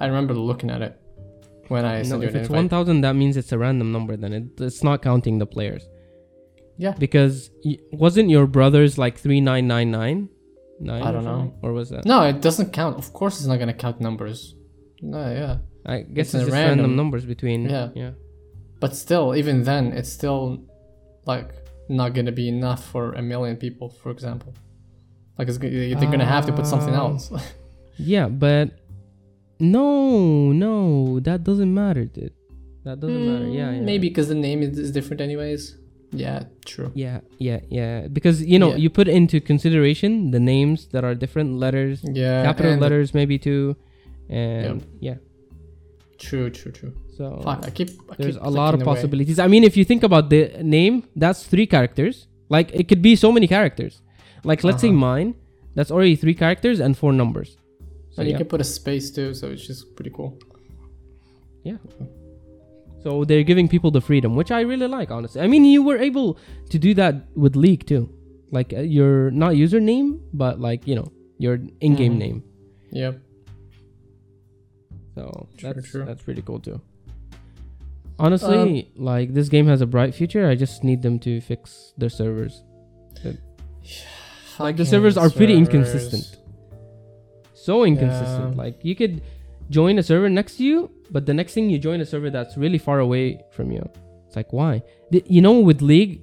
[0.00, 0.94] I remember looking at it
[1.68, 4.16] when I No, if it's one thousand, that means it's a random number.
[4.16, 5.84] Then it, it's not counting the players.
[6.78, 6.94] Yeah.
[6.98, 10.28] Because y- wasn't your brother's like three nine nine nine?
[10.80, 11.02] Nine.
[11.02, 11.52] I don't know.
[11.62, 12.04] Or was that?
[12.04, 12.98] No, it doesn't count.
[12.98, 14.54] Of course, it's not gonna count numbers.
[15.02, 15.58] No, yeah.
[15.84, 16.78] I guess It's it's, just random.
[16.78, 17.68] random- numbers between.
[17.68, 17.88] Yeah.
[17.94, 18.10] Yeah.
[18.80, 20.64] But still, even then, it's still
[21.26, 21.50] like
[21.88, 24.54] not gonna be enough for a million people, for example.
[25.36, 27.30] Like it's, they're gonna have to put something Um, else.
[27.98, 28.70] Yeah, but
[29.60, 32.32] no, no, that doesn't matter, dude.
[32.84, 33.46] That doesn't matter.
[33.48, 33.78] Yeah, yeah.
[33.80, 35.76] Mm, maybe because the name is, is different, anyways.
[36.12, 36.90] Yeah, true.
[36.94, 38.08] Yeah, yeah, yeah.
[38.08, 38.76] Because you know, Yeah.
[38.76, 43.76] you put into consideration the names that are different letters, Yeah, capital letters maybe too,
[44.30, 45.16] and yeah.
[46.18, 46.92] True, true, true.
[47.16, 47.90] So Fuck, I keep.
[48.10, 48.94] I there's keep a lot of clicking away.
[48.96, 49.38] possibilities.
[49.38, 52.26] I mean, if you think about the name, that's three characters.
[52.48, 54.00] Like it could be so many characters.
[54.44, 54.96] Like let's say Uh-huh.
[55.12, 55.34] mine,
[55.74, 57.56] that's already three characters and four numbers.
[58.18, 58.38] So And you yeah.
[58.38, 60.36] can put a space too, so it's just pretty cool.
[61.62, 61.76] Yeah.
[63.04, 65.40] So they're giving people the freedom, which I really like, honestly.
[65.40, 66.36] I mean, you were able
[66.70, 68.10] to do that with League too,
[68.50, 72.18] like uh, your not username, but like you know your in-game Mhm.
[72.18, 72.42] name.
[72.90, 73.20] Yep.
[75.14, 76.04] So True, that's true.
[76.04, 76.80] that's pretty cool too.
[78.18, 80.48] Honestly, like this game has a bright future.
[80.48, 82.64] I just need them to fix their servers.
[84.58, 86.36] Like the servers are pretty inconsistent.
[87.68, 88.50] So inconsistent.
[88.54, 88.62] Yeah.
[88.64, 89.14] Like you could
[89.78, 90.78] join a server next to you,
[91.14, 93.24] but the next thing you join a server that's really far away
[93.56, 93.82] from you.
[94.26, 94.72] It's like why?
[95.12, 96.14] The- you know, with League,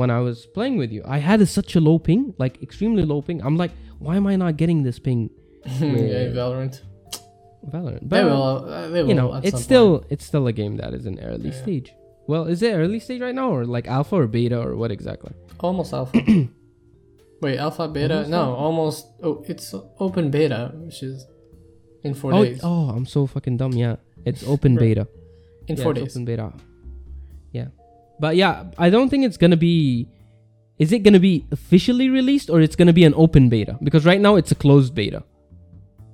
[0.00, 3.04] when I was playing with you, I had a, such a low ping, like extremely
[3.12, 3.38] low ping.
[3.46, 5.30] I'm like, why am I not getting this ping?
[5.64, 6.74] yeah, Valorant.
[7.74, 8.00] Valorant.
[8.02, 8.42] They But will.
[8.42, 10.12] Uh, they will you know, it's still point.
[10.12, 11.62] it's still a game that is in early Yeah.
[11.64, 11.88] stage.
[12.30, 15.32] Well, is it early stage right now, or like alpha or beta, or what exactly?
[15.60, 16.18] almost alpha.
[17.40, 18.14] Wait, alpha, beta?
[18.14, 18.56] Almost no, alpha?
[18.56, 19.06] almost.
[19.22, 21.26] Oh, it's open beta, which is
[22.02, 22.60] in four oh, days.
[22.62, 23.72] oh, I'm so fucking dumb.
[23.72, 24.94] Yeah, it's open Right.
[24.96, 25.08] beta.
[25.68, 26.16] in Yeah, four it's days.
[26.16, 26.52] Open beta.
[27.52, 27.68] Yeah,
[28.18, 30.08] but yeah, I don't think it's gonna be.
[30.78, 33.78] Is it gonna be officially released or it's gonna be an open beta?
[33.82, 35.22] Because right now it's a closed beta.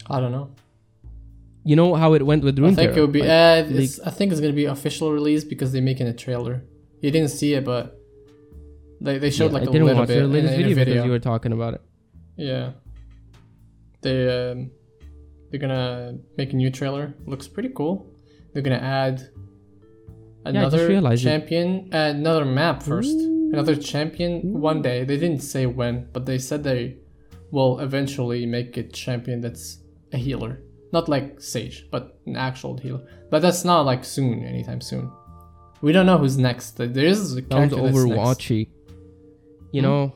[0.08, 0.50] I don't know.
[1.64, 2.72] You know how it went with Runeterra.
[2.72, 3.20] I think it would be.
[3.20, 6.62] like, uh, I think it's gonna be official release because they're making a trailer.
[7.00, 7.98] You didn't see it, but
[9.04, 10.60] they they showed yeah, like I a didn't little watch bit their in, latest in
[10.60, 10.94] video, video.
[10.94, 11.82] because you were talking about it.
[12.36, 12.72] Yeah.
[14.00, 14.70] They um,
[15.50, 17.14] they're gonna make a new trailer.
[17.26, 18.06] Looks pretty cool.
[18.52, 19.28] They're gonna add
[20.44, 21.16] another it.
[21.18, 23.16] champion, add another map first.
[23.54, 25.04] Another champion one day.
[25.04, 26.96] They didn't say when, but they said they
[27.52, 29.78] will eventually make a champion that's
[30.12, 30.60] a healer.
[30.92, 33.02] Not like Sage, but an actual healer.
[33.30, 35.10] But that's not like soon, anytime soon.
[35.82, 36.78] We don't know who's next.
[36.78, 38.18] There is a Sounds character that's next.
[39.74, 39.82] Overwatchy.
[39.82, 39.86] You Hmm?
[39.86, 40.12] know,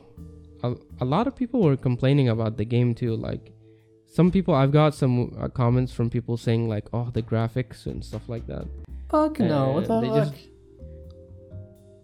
[0.63, 3.15] a, a lot of people were complaining about the game too.
[3.15, 3.51] Like,
[4.07, 8.03] some people, I've got some uh, comments from people saying like, "Oh, the graphics and
[8.03, 8.67] stuff like that."
[9.09, 10.33] Fuck no, what Uh, the they fuck?
[10.33, 10.47] just-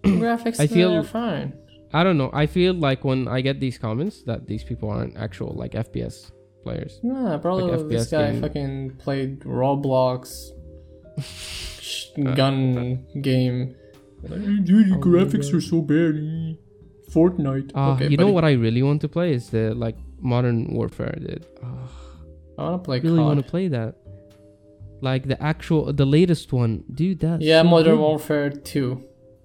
[0.04, 1.54] Graphics I feel- are fine.
[1.94, 2.30] I don't know.
[2.34, 6.32] I feel like when I get these comments that these people aren't actual like FPS
[6.64, 7.00] players.
[7.04, 8.42] Nah, probably Like this FPS guy game.
[8.42, 10.52] fucking played Roblox
[11.20, 13.76] sh- gun game.
[14.28, 16.16] Dude, your graphics are so bad.
[17.16, 17.72] Fortnite.
[17.76, 21.16] Ah, okay, you know what I really want to play is the like Modern Warfare.
[21.20, 21.46] Dude.
[21.64, 21.90] Ah,
[22.58, 23.96] I wanna play I really want to play that.
[25.02, 27.20] Like the actual, the latest one, dude.
[27.20, 28.02] That's Yeah, so Modern good.
[28.08, 29.04] Warfare 2.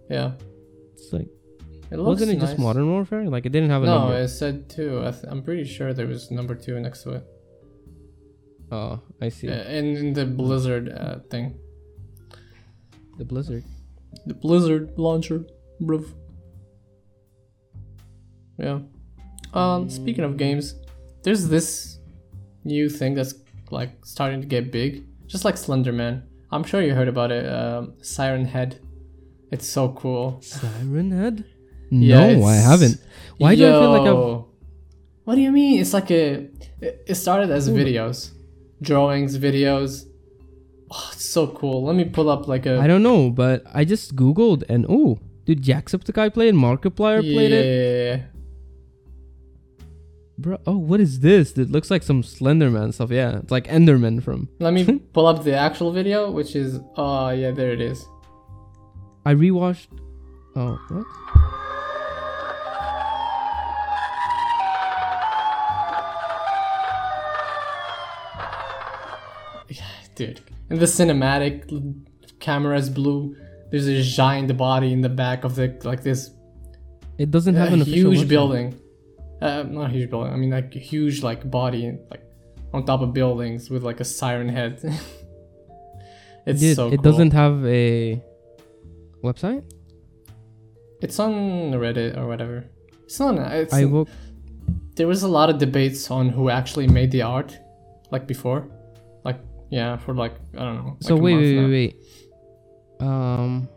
[0.09, 0.33] Yeah.
[0.95, 1.29] It's like,
[1.91, 2.51] It wasn't it nice.
[2.51, 3.25] just Modern Warfare?
[3.35, 4.17] Like it didn't have a No, number.
[4.21, 5.01] it said 2.
[5.07, 7.25] I th- I'm pretty sure there was number 2 next to it.
[8.71, 9.49] Oh, I see.
[9.49, 11.55] Uh, in, in the Blizzard uh, thing.
[13.19, 13.65] The Blizzard.
[14.27, 15.45] The Blizzard launcher,
[15.83, 16.05] bruv.
[18.61, 18.81] Yeah.
[19.53, 20.75] Um, speaking of games,
[21.23, 21.99] there's this
[22.65, 23.35] new thing that's
[23.71, 26.23] like starting to get big, just like Slender Man.
[26.53, 27.47] I'm sure you heard about it.
[27.51, 28.81] Um, Siren Head.
[29.51, 30.41] It's so cool.
[30.43, 31.45] Siren Head?
[31.91, 33.01] Yeah, no, I haven't.
[33.39, 34.45] Why do I feel like I've
[35.25, 35.81] What do you mean?
[35.81, 36.49] It's like a.
[36.81, 37.75] It it started as Ooh.
[37.75, 38.31] videos,
[38.81, 40.05] drawings, videos.
[40.93, 41.85] Oh, it's so cool.
[41.85, 42.79] Let me pull up like a.
[42.79, 47.67] I don't know, but I just googled and oh, dude, Jacksepticeye played, Markiplier played it,
[47.67, 48.40] yeah.
[50.41, 50.59] Bro.
[50.67, 51.57] Oh, what is this?
[51.57, 53.11] It looks like some Slenderman stuff.
[53.11, 54.49] Yeah, it's like Enderman from.
[54.59, 56.81] Let me pull up the actual video, which is.
[56.97, 58.07] Oh yeah, there it is.
[59.25, 59.89] I rewatched.
[60.57, 61.07] Oh, what?
[70.21, 70.41] dude.
[70.69, 71.95] And the cinematic l-
[72.39, 73.37] camera is blue.
[73.71, 76.31] There's a giant body in the back of the like this
[77.19, 78.79] It doesn't have a an huge building.
[79.41, 80.33] Uh, not a huge building.
[80.33, 82.23] I mean like a huge like body like
[82.73, 84.81] on top of buildings with like a siren head.
[86.47, 87.03] it's Dude, so it cool.
[87.03, 88.23] doesn't have a
[89.25, 89.65] website.
[91.01, 92.65] It's on Reddit or whatever.
[93.05, 93.39] It's not.
[93.53, 94.09] It's, I woke.
[94.97, 97.59] there was a lot of debates on who actually made the art,
[98.11, 98.69] like before,
[99.25, 100.97] like yeah, for like I don't know.
[101.01, 101.63] So like wait, wait, now.
[101.63, 101.97] wait,
[103.01, 103.09] wait.
[103.09, 103.69] Um,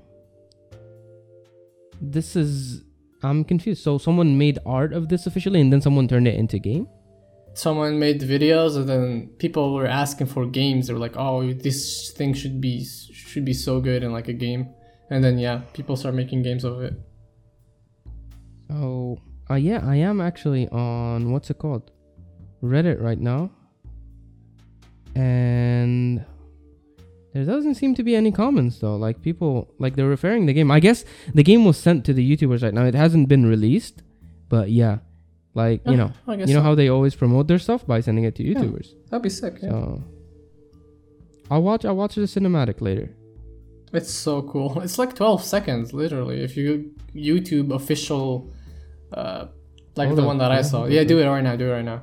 [2.02, 2.84] this is.
[3.24, 3.84] I'm confused.
[3.84, 6.88] So someone made art of this officially, and then someone turned it into game.
[7.56, 10.88] someone made videos and then people were asking for games.
[10.88, 12.84] They were like oh this thing should be
[13.14, 14.74] should be so good in like a game.
[15.10, 16.94] And then yeah people start making games of it.
[18.72, 21.92] Oh, uh, yeah, I am actually on what's it called,
[22.64, 23.52] Reddit right now,
[25.14, 26.26] and
[27.34, 28.96] there doesn't seem to be any comments though.
[28.96, 30.70] Like people, like they're referring the game.
[30.72, 32.86] I guess the game was sent to the YouTubers right now.
[32.86, 34.04] It hasn't been released,
[34.50, 35.00] but yeah,
[35.54, 36.62] like you know, you know so.
[36.62, 38.94] how they always promote their stuff by sending it to YouTubers.
[39.10, 39.70] that'd be sick yeah.
[39.70, 40.04] So
[41.50, 41.86] I'll watch.
[41.86, 43.10] I'll watch the cinematic later.
[43.94, 48.52] it's so cool it's like 12 seconds literally if you youtube official
[49.14, 49.46] uh
[49.96, 51.86] like Hold the one that i saw yeah do it right now do it right
[51.86, 52.02] now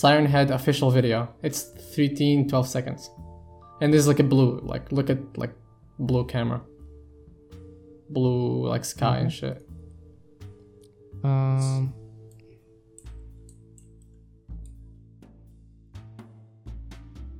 [0.00, 1.60] siren head official video it's
[1.96, 3.10] 13 12 seconds
[3.80, 5.54] and there's like a blue like look at like
[5.98, 6.60] blue camera
[8.10, 9.62] blue like sky and shit
[11.24, 11.92] Um.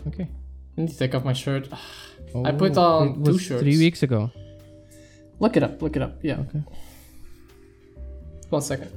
[0.09, 0.27] Okay.
[0.77, 1.69] I need to take off my shirt.
[1.73, 1.77] I
[2.35, 3.63] Oh, put on it two shirts.
[3.63, 4.31] three weeks ago.
[5.39, 5.81] Look it up.
[5.83, 6.19] Look it up.
[6.23, 6.41] Yeah.
[6.41, 6.63] Okay.
[8.51, 8.91] One second.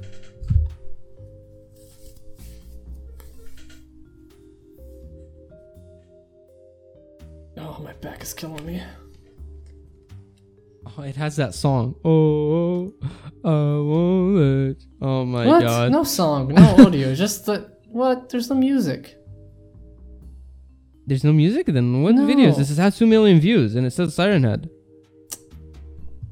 [7.60, 8.82] Oh, my back is killing me.
[10.86, 11.94] Oh, it has that song.
[12.04, 12.92] Oh,
[13.44, 14.76] oh I won't let.
[15.00, 15.62] Oh my what?
[15.62, 15.92] god.
[15.92, 17.14] No song, no audio.
[17.14, 18.28] just the what?
[18.30, 19.16] There's no music.
[21.06, 22.02] There's no music then.
[22.02, 22.26] What No.
[22.26, 22.56] videos?
[22.56, 24.70] This has two million views and it says Siren Head.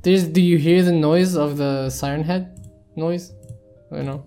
[0.02, 0.24] There's.
[0.28, 2.42] Do you hear the noise of the siren head
[2.96, 3.32] noise?
[3.92, 4.24] I know.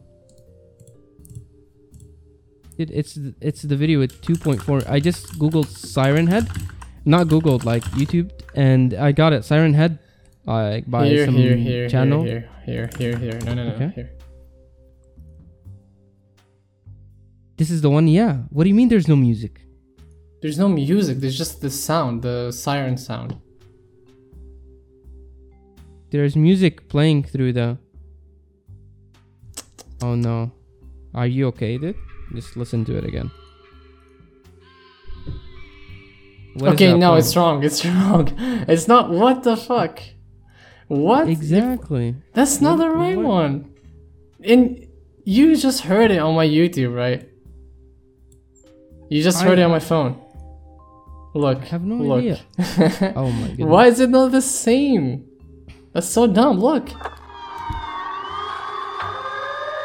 [2.78, 4.90] It, it's it's the video with 2.4.
[4.90, 6.50] I just googled Siren Head,
[7.06, 9.44] not googled like YouTube, and I got it.
[9.46, 10.00] Siren Head,
[10.46, 12.24] like by here, some here, here, channel.
[12.24, 13.40] here, here, here, here.
[13.46, 13.92] No, no, no, Okay.
[13.96, 14.12] here.
[17.58, 18.08] This is the one.
[18.08, 18.44] Yeah.
[18.50, 18.90] What do you mean?
[18.90, 19.62] There's no music?
[20.42, 21.20] There's no music.
[21.20, 23.38] There's just the sound, the siren sound.
[26.10, 27.78] There's music playing through the.
[30.02, 30.52] Oh no.
[31.14, 31.96] Are you okay, dude?
[32.34, 33.30] Just listen to it again.
[36.56, 37.64] What okay, no, it's wrong.
[37.64, 38.28] It's wrong.
[38.68, 39.10] It's not.
[39.10, 40.02] What the fuck?
[40.88, 41.30] What?
[41.30, 42.16] Exactly.
[42.34, 43.26] That's not What- the right what?
[43.26, 43.74] one.
[44.44, 44.86] And
[45.24, 47.28] you just heard it on my YouTube, right?
[49.10, 50.20] You just heard it on my phone.
[51.34, 51.60] Look.
[51.62, 52.20] I have no look.
[52.20, 52.40] idea.
[53.16, 53.68] Oh my goodness.
[53.68, 55.26] Why is it not the same?
[55.94, 56.60] That's so dumb.
[56.60, 56.90] Look.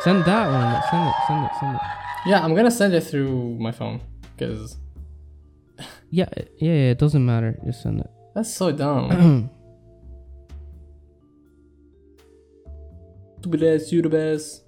[0.02, 0.82] Send that one.
[0.90, 1.14] Send it.
[1.26, 1.50] Send it.
[1.60, 1.80] Send it.
[2.26, 4.00] Yeah, I'm gonna send it through my phone
[4.36, 4.76] because
[6.10, 6.90] Yeah, yeah, yeah.
[6.90, 7.58] It doesn't matter.
[7.64, 8.10] Just send it.
[8.34, 9.50] that's so dumb.
[13.40, 14.62] Stupid ass, YouTube ass,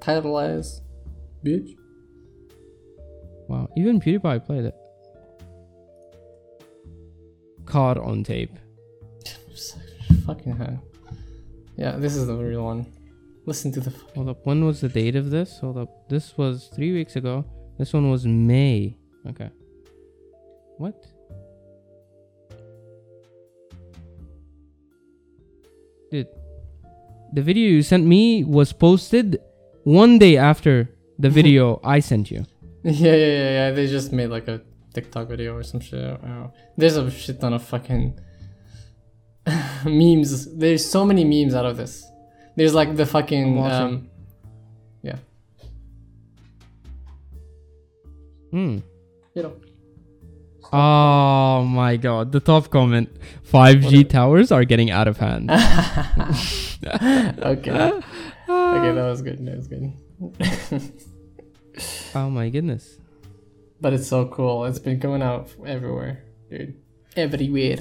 [0.00, 0.80] title ass,
[1.44, 1.76] bitch.
[3.48, 3.68] wow.
[3.76, 4.74] Even PewDiePie played it.
[7.66, 8.58] Caught on tape.
[10.26, 10.82] Fucking hell.
[11.76, 12.86] Yeah, this is the real one.
[13.46, 13.90] Listen to the.
[13.90, 14.46] F- Hold up.
[14.46, 15.58] When was the date of this?
[15.60, 16.08] Hold up.
[16.08, 17.44] This was three weeks ago.
[17.78, 18.96] This one was May.
[19.28, 19.50] Okay.
[20.80, 20.96] What?
[26.10, 26.26] Dude,
[27.34, 29.40] the video you sent me was posted
[29.84, 30.88] one day after
[31.18, 32.46] the video I sent you.
[32.82, 33.70] Yeah, yeah, yeah, yeah.
[33.72, 34.62] They just made like a
[34.94, 36.00] TikTok video or some shit.
[36.00, 38.18] Oh, there's a shit ton of fucking
[39.84, 40.56] memes.
[40.56, 42.10] There's so many memes out of this.
[42.56, 44.08] There's like the fucking um,
[45.02, 45.18] yeah.
[48.50, 48.78] Hmm.
[49.34, 49.69] You know.
[50.72, 53.10] Oh my god, the top comment.
[53.50, 55.50] 5G towers are getting out of hand.
[56.84, 57.92] okay.
[58.48, 59.44] Okay, that was good.
[59.44, 59.92] That was good.
[62.14, 62.98] oh my goodness.
[63.80, 64.64] But it's so cool.
[64.66, 66.76] It's been coming out everywhere, dude.
[67.16, 67.78] Everywhere.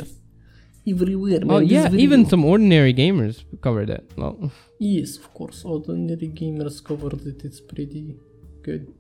[0.88, 1.52] Everywhere, man.
[1.52, 4.12] Oh yeah, even some OrdinaryGamers covered it.
[4.17, 5.63] Well, Yes, of course.
[5.63, 7.43] OrdinaryGamers covered it.
[7.43, 8.17] It's pretty
[8.63, 8.93] good.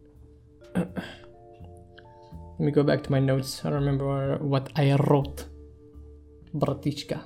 [2.59, 3.61] Let me go back to my notes.
[3.63, 5.45] I don't remember what I wrote.
[6.53, 7.23] Bratichka.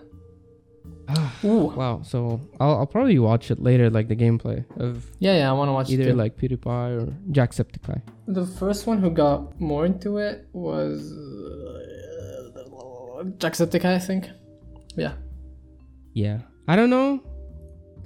[1.44, 1.74] Ooh.
[1.76, 2.02] wow.
[2.04, 5.70] So I'll, I'll probably watch it later, like the gameplay of Yeah, yeah, I want
[5.70, 8.02] to watch either like PewDiePie or Jacksepticeye.
[8.28, 14.30] The first one who got more into it was uh, Jacksepticeye, I think.
[14.96, 15.14] Yeah.
[16.14, 17.24] Yeah, I don't know.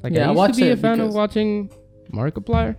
[0.02, 1.70] Like Yeah, I I used watch to be a fan of watching
[2.14, 2.78] Markiplier,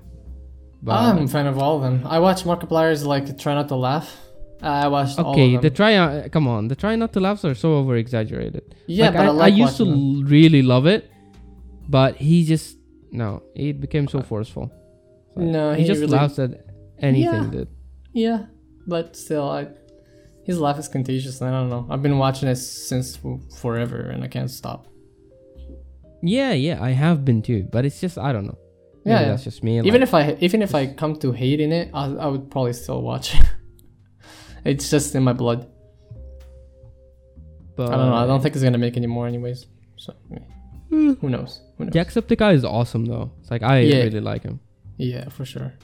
[0.83, 2.07] but I'm a fan of all of them.
[2.07, 4.17] I watch Markiplier's like Try Not to Laugh.
[4.63, 7.55] I watched all okay, the try uh, come on, the try not to laughs are
[7.55, 8.75] so over exaggerated.
[8.87, 10.25] yeah, like, but I, I, like I used to them.
[10.27, 11.11] really love it,
[11.89, 12.77] but he just
[13.13, 14.71] no, it became so forceful.
[15.37, 16.67] No, he, he just really- laughs at
[16.99, 17.51] anything, Yeah.
[17.51, 17.69] dude.
[18.13, 18.47] Yeah,
[18.87, 19.69] but still, I,
[20.45, 21.41] his laugh is contagious.
[21.41, 21.87] and I don't know.
[21.89, 23.17] I've been watching it since
[23.61, 24.89] forever, and I can't stop.
[26.21, 28.59] Yeah, yeah, I have been too, but it's just I don't know.
[29.05, 29.29] Maybe yeah.
[29.29, 29.79] that's just me.
[29.79, 32.73] Even like, if I even if I come to hating it, I, I would probably
[32.73, 33.45] still watch it.
[34.65, 35.67] it's just in my blood.
[37.77, 38.15] but I don't know.
[38.17, 39.67] I don't think it's gonna make any more, anyways.
[39.97, 40.13] So
[40.91, 41.13] Hmm.
[41.21, 41.61] who knows?
[41.77, 41.95] Who knows?
[41.95, 43.31] Jacksepticeye is awesome though.
[43.41, 44.03] It's like I Yeah.
[44.05, 44.59] really like him.
[44.97, 45.75] Yeah, for sure.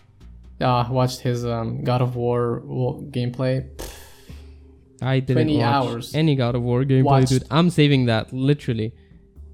[0.61, 2.63] Yeah, I watched his um, God of War
[3.11, 3.67] gameplay.
[5.03, 6.15] I didn't 20 watch hours.
[6.15, 7.29] any God of War gameplay, Watched.
[7.29, 7.45] dude.
[7.51, 8.93] I'm saving that literally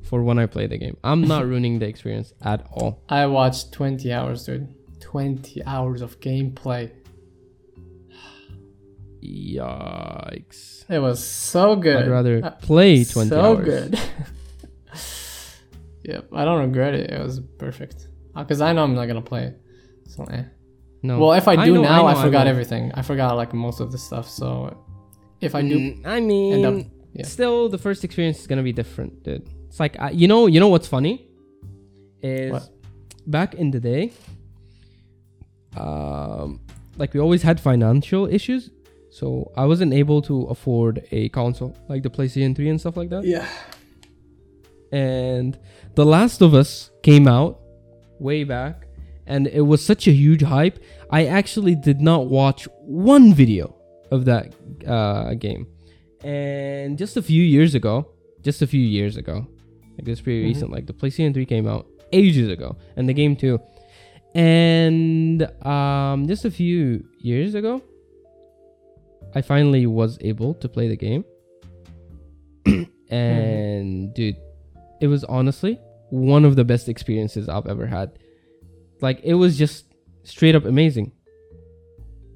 [0.03, 0.97] for when I play the game.
[1.05, 3.03] I'm not ruining the experience at all.
[3.09, 4.69] I watched 20 hours, dude.
[5.01, 6.91] 20 hours of gameplay.
[9.23, 10.85] Yikes!
[10.89, 12.05] It was so good.
[12.05, 13.65] I'd rather Uh, play 20 so hours.
[13.65, 13.99] good.
[16.05, 17.11] yep, I don't regret it.
[17.11, 18.09] It was perfect.
[18.37, 19.61] Because I know I'm not gonna play it.
[20.09, 20.45] So, eh.
[21.03, 21.19] No.
[21.19, 22.51] Well, if I do know- now, I, know forgot will.
[22.51, 22.93] everything.
[22.95, 24.29] I forgot like most of the stuff.
[24.29, 24.77] So,
[25.41, 27.25] if I do, Mm, I mean, up- yeah.
[27.27, 29.49] still the first experience is gonna be different, dude.
[29.69, 31.27] It's like I, you know, you know what's funny
[32.23, 32.69] is What?
[33.27, 34.13] back in the day,
[35.77, 36.61] um,
[36.97, 38.71] like we always had financial issues,
[39.11, 43.11] so I wasn't able to afford a console like the PlayStation 3 and stuff like
[43.11, 43.25] that.
[43.25, 43.47] yeah,
[44.93, 45.59] and
[45.95, 47.61] The Last of Us came out
[48.19, 48.87] way back,
[49.27, 50.79] and it was such a huge hype.
[51.11, 53.75] I actually did not watch one video
[54.11, 54.55] of that
[54.87, 55.67] uh, game,
[56.25, 58.09] and just a few years ago,
[58.43, 59.47] just a few years ago,
[59.99, 60.49] like it's pretty Mhm.
[60.49, 60.71] recent.
[60.71, 63.59] Like the PlayStation 3 came out ages ago, and the game too,
[64.35, 67.83] and um, just a few years ago,
[69.35, 71.25] I finally was able to play the game.
[73.11, 74.37] and dude,
[75.01, 75.79] it was honestly
[76.11, 78.19] one of the best experiences I've ever had.
[79.01, 79.87] Like it was just
[80.25, 81.13] straight up amazing.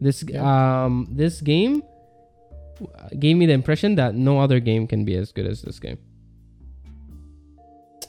[0.01, 0.85] This Yeah.
[0.85, 1.83] um this game
[3.19, 5.99] gave me the impression that no other game can be as good as this game.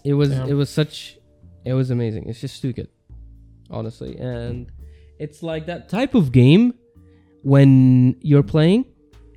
[0.03, 0.45] It was Yeah.
[0.47, 1.17] it was such
[1.65, 2.29] it was amazing.
[2.29, 2.89] It's just too good.
[3.69, 4.17] Honestly.
[4.17, 4.71] And
[5.19, 6.75] it's like that type of game
[7.45, 8.83] when you're playing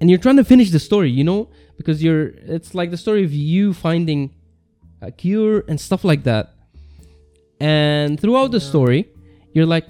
[0.00, 3.22] and you're trying to finish the story, you know, because you're it's like the story
[3.22, 4.34] of you finding
[5.02, 6.54] a cure and stuff like that.
[7.61, 9.11] And throughout the story,
[9.52, 9.86] you're like,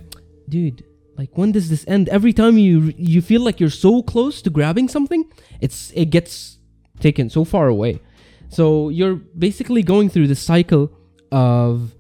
[0.49, 0.85] dude,
[1.17, 2.09] like when does this end?
[2.09, 5.23] Every time you you feel like you're so close to grabbing something,
[5.61, 6.59] it's it gets
[6.99, 8.01] taken so far away.
[8.49, 9.15] So you're
[9.47, 10.91] basically going through the cycle
[11.31, 11.95] of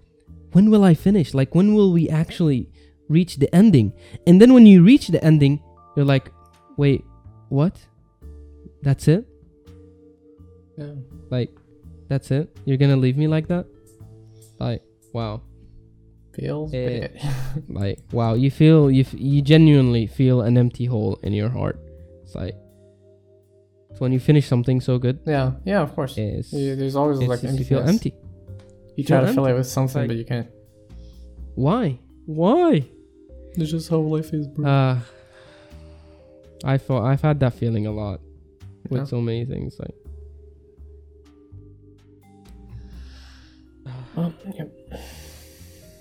[0.50, 1.32] when will I finish?
[1.32, 2.70] Like when will we actually
[3.08, 3.92] reach the ending?
[4.26, 5.62] And then when you reach the ending,
[5.98, 6.30] you're like,
[6.76, 7.04] wait,
[7.48, 7.74] what?
[8.82, 9.26] That's it?
[10.78, 10.94] yeah.
[11.28, 11.50] Like,
[12.08, 12.56] that's it?
[12.64, 13.66] You're gonna leave me like that?
[14.60, 14.82] Like,
[15.12, 15.42] wow.
[16.34, 17.08] feels Eh.
[17.08, 17.10] bad.
[17.68, 18.34] Like, wow.
[18.34, 21.80] You feel you f- you genuinely feel an empty hole in your heart.
[22.22, 22.54] It's like
[23.90, 25.18] it's when you finish something so good.
[25.26, 26.16] yeah, yeah, of course.
[26.16, 28.14] It's, Yeah, there's always like just you feel empty.
[28.96, 30.48] You try to feel fill it with something, like- but you can't.
[31.56, 31.98] Why?
[32.26, 32.86] Why?
[33.56, 34.62] That's just how life is, bro.
[34.64, 35.00] Uh
[36.64, 38.20] I thought I've had that feeling a lot
[38.90, 39.04] with Yeah.
[39.06, 39.78] so many things.
[39.78, 39.94] Like,
[44.16, 44.72] Um, yep.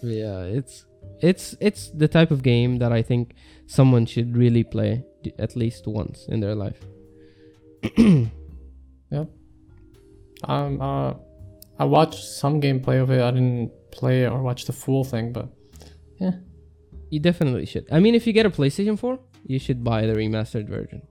[0.03, 0.86] Yeah, it's
[1.22, 3.34] it's it's the type of game that I think
[3.68, 6.80] someone should really play d- at least once in their life.
[10.43, 11.14] Um, uh,
[11.80, 13.22] I watched some gameplay of it.
[13.22, 15.49] I didn't play or watch the full thing, but
[16.20, 16.34] yeah.
[17.10, 17.88] You definitely should.
[17.91, 21.02] I mean, if you get a PlayStation 4, you should buy the remastered version.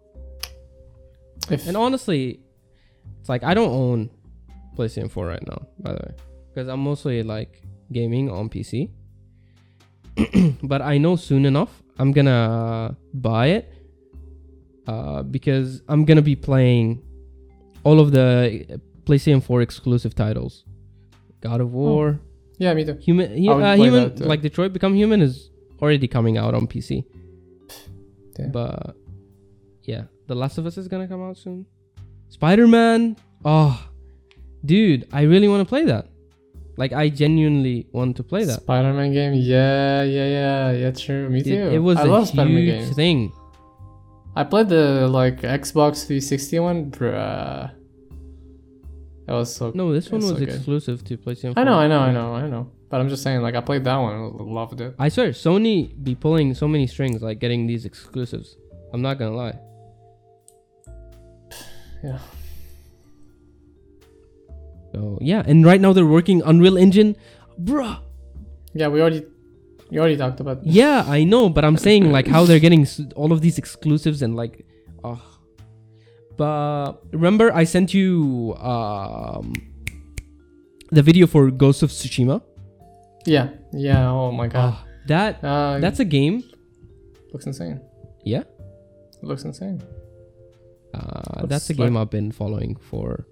[1.51, 2.41] if And honestly,
[3.21, 4.11] it's like I don't own
[4.77, 6.15] PlayStation 4 right now, by the way,
[6.49, 7.63] because I'm mostly like
[7.93, 8.91] gaming on PC.
[10.63, 13.73] but I know soon enough I'm gonna buy it
[14.87, 17.03] uh, because I'm gonna be playing
[17.85, 20.65] all of the PlayStation 4 exclusive titles.
[21.41, 22.19] God of War,
[22.59, 22.95] yeah, me too.
[23.01, 25.51] Human, hu- I would uh, human that, like Detroit Become Human is
[25.81, 27.05] already coming out on PC.
[28.37, 28.53] Damn.
[28.53, 28.97] But
[29.83, 31.67] yeah, The Last of Us is gonna come out soon.
[32.29, 33.89] Spider Man, oh,
[34.65, 36.09] dude, I really want to play that.
[36.77, 38.61] Like, I genuinely want to play that.
[38.61, 39.33] Spider-Man game.
[39.35, 40.91] Yeah, yeah, yeah, yeah.
[40.91, 41.29] True.
[41.31, 41.75] Me Dude, too.
[41.75, 43.33] it was I a huge thing.
[44.35, 47.73] I played the like Xbox 360 one, bruh.
[49.27, 49.73] That was so.
[49.75, 50.51] No, this one was so good.
[50.51, 51.55] exclusive to PlayStation.
[51.57, 52.71] I know, I know, I know, I know.
[52.89, 54.95] But I'm just saying, like, I played that one, and loved it.
[54.99, 58.57] I swear, Sony be pulling so many strings, like getting these exclusives.
[58.93, 59.59] I'm not gonna lie.
[62.05, 62.19] Yeah.
[64.93, 67.17] So yeah, and right now they're working Unreal Engine,
[67.61, 67.99] bruh.
[68.73, 69.27] Yeah, we already,
[69.91, 70.65] you already talked about.
[70.65, 74.37] Yeah, I know, but I'm saying like how they're getting all of these exclusives and
[74.37, 74.65] like,
[75.03, 75.21] oh.
[76.37, 79.53] But remember, I sent you um
[80.93, 82.43] the video for Ghost of Tsushima.
[83.27, 84.09] Yeah, yeah.
[84.11, 84.75] Oh my god.
[84.75, 86.43] Ah, that Uh, that's a game.
[87.33, 87.81] looks insane.
[88.25, 88.45] Yeah,
[89.23, 89.83] It looks insane.
[90.95, 93.27] uh, Looks that's a like- game I've been following for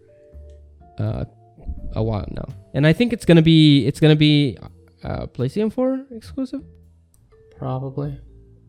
[0.98, 1.24] uh
[1.96, 4.58] a while now, and I think it's gonna be it's gonna be
[5.02, 6.62] uh PlayStation 4 exclusive.
[7.56, 8.18] Probably.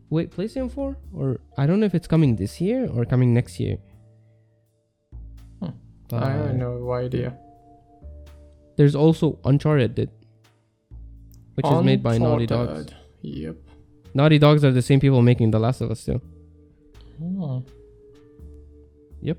[0.09, 3.59] Wait, PlayStation 4 or I don't know if it's coming this year or coming next
[3.59, 3.77] year.
[5.59, 5.73] Hmm.
[6.13, 7.37] Uh, I have no idea.
[8.77, 10.09] There's also Uncharted,
[11.55, 12.91] which is made by Naughty Dogs.
[13.21, 13.55] Yep.
[14.13, 16.21] Naughty Dogs are the same people making The Last of Us too.
[17.17, 17.59] Hmm.
[19.21, 19.37] Yep.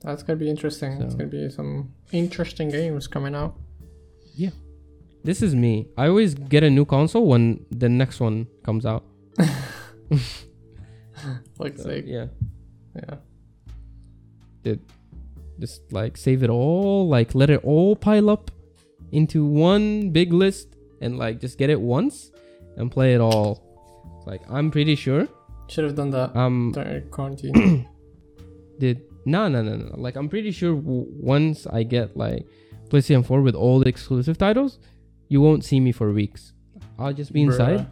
[0.00, 0.92] That's gonna be interesting.
[1.02, 3.56] It's So- gonna be some interesting games coming out.
[4.34, 4.50] Yeah.
[5.24, 5.88] This is me.
[5.96, 9.04] I always get a new console when the next one comes out.
[11.58, 12.26] Like, So, like yeah,
[12.94, 14.74] yeah.
[15.58, 18.52] just like save it all, like let it all pile up
[19.10, 22.30] into one big list, and like just get it once
[22.76, 23.62] and play it all.
[24.26, 25.26] Like I'm pretty sure.
[25.68, 27.86] Should have done that Um, during quarantine.
[28.78, 32.46] did no no no no like i'm pretty sure w- once i get like
[32.88, 34.78] playstation 4 with all the exclusive titles
[35.28, 36.52] you won't see me for weeks
[36.98, 37.86] i'll just be inside Bruh.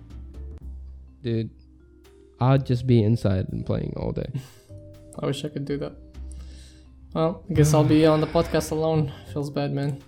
[1.23, 1.51] dude
[2.41, 4.31] i'll just be inside and playing all day
[5.19, 5.95] I wish I could do that.
[7.15, 9.11] Well, I guess I'll be on the podcast alone.
[9.33, 10.03] Feels bad, man.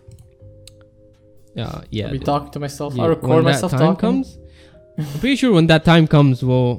[1.59, 2.91] Yeah yeah I'll be talking to myself.
[2.95, 4.09] Yeah, I record when myself that time talking.
[4.25, 4.39] comes
[4.99, 6.71] i'm pretty sure when that time comes well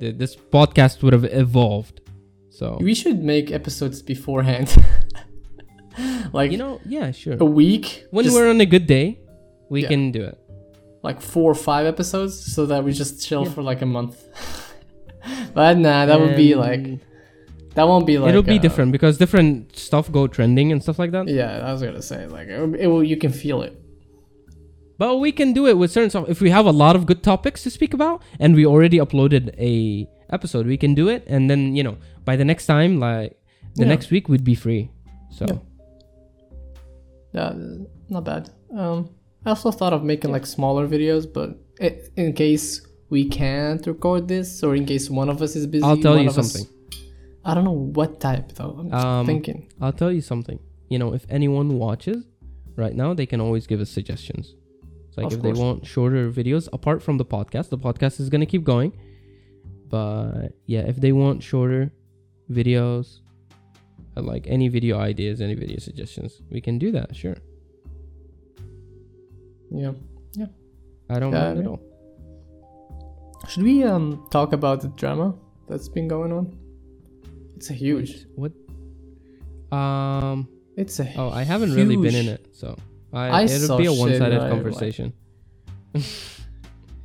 [0.00, 1.96] th- this podcast would have evolved
[2.58, 4.68] so We should make episodes beforehand.
[6.38, 7.86] like you know yeah sure a week.
[8.10, 9.18] when just we're on a good day
[9.68, 9.88] we Yeah.
[9.88, 10.38] can do it
[11.02, 13.50] like four or five episodes so that we just chill Yeah.
[13.54, 14.16] for like a month.
[15.54, 16.84] but nah, that would be like
[17.74, 20.98] that won't be like it'll be uh, different because different stuff go trending and stuff
[20.98, 23.02] like that Yeah, I was gonna say like it, it will.
[23.02, 23.74] You can feel it.
[25.02, 26.26] But we can do it with certain stuff.
[26.28, 29.44] If we have a lot of good topics to speak about, and we already uploaded
[29.58, 31.24] a episode, we can do it.
[31.26, 33.30] And then you know, by the next time, like
[33.74, 33.88] the Yeah.
[33.94, 34.82] next week, we'd be free.
[35.38, 35.58] So Yeah.
[37.34, 37.52] Yeah,
[38.14, 38.50] not bad.
[38.82, 39.08] Um,
[39.44, 41.48] I also thought of making like smaller videos, but
[41.80, 42.66] i in case
[43.10, 46.28] we can't record this, or in case one of us is busy, I'll tell you
[46.28, 46.66] of us- something.
[47.44, 48.74] I don't know what type though.
[48.78, 49.66] I'm just Um, thinking.
[49.80, 50.58] I'll tell you something.
[50.92, 52.18] You know, if anyone watches
[52.76, 54.54] right now, they can always give us suggestions.
[55.12, 55.58] It's like Of if course.
[55.58, 58.96] they want shorter videos, apart from the podcast, the podcast is gonna keep going.
[59.90, 61.92] But yeah, if they want shorter
[62.50, 63.20] videos,
[64.16, 67.14] uh, like any video ideas, any video suggestions, we can do that.
[67.14, 67.36] Sure,
[69.70, 69.92] Yeah.
[70.34, 70.46] Yeah.
[71.10, 71.80] I don't Yeah, mind at all.
[73.48, 75.34] Should we um talk about the drama
[75.68, 76.56] that's been going on?
[77.56, 78.24] It's a huge.
[78.34, 78.52] What?
[79.76, 80.48] Um.
[80.78, 81.12] It's a.
[81.18, 82.76] Oh, I haven't really been in it, so
[83.12, 85.12] I, I it'll be a one-sided like- conversation.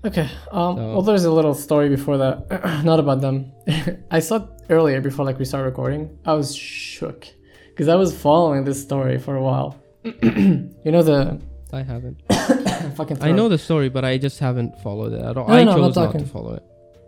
[0.05, 0.30] Okay.
[0.51, 0.78] Um.
[0.78, 2.84] So- Well, there's a little story before that.
[2.86, 3.51] Not about them.
[4.12, 6.18] I saw it earlier before like we started recording.
[6.26, 7.28] I was shook
[7.70, 9.76] because I was following this story for a while.
[10.03, 11.41] you know the
[11.74, 12.22] I haven't.
[12.95, 13.22] Fucking.
[13.22, 15.47] I know the story, but I just haven't followed it at all.
[15.47, 16.64] No, I no, I'm not chose not, to follow it.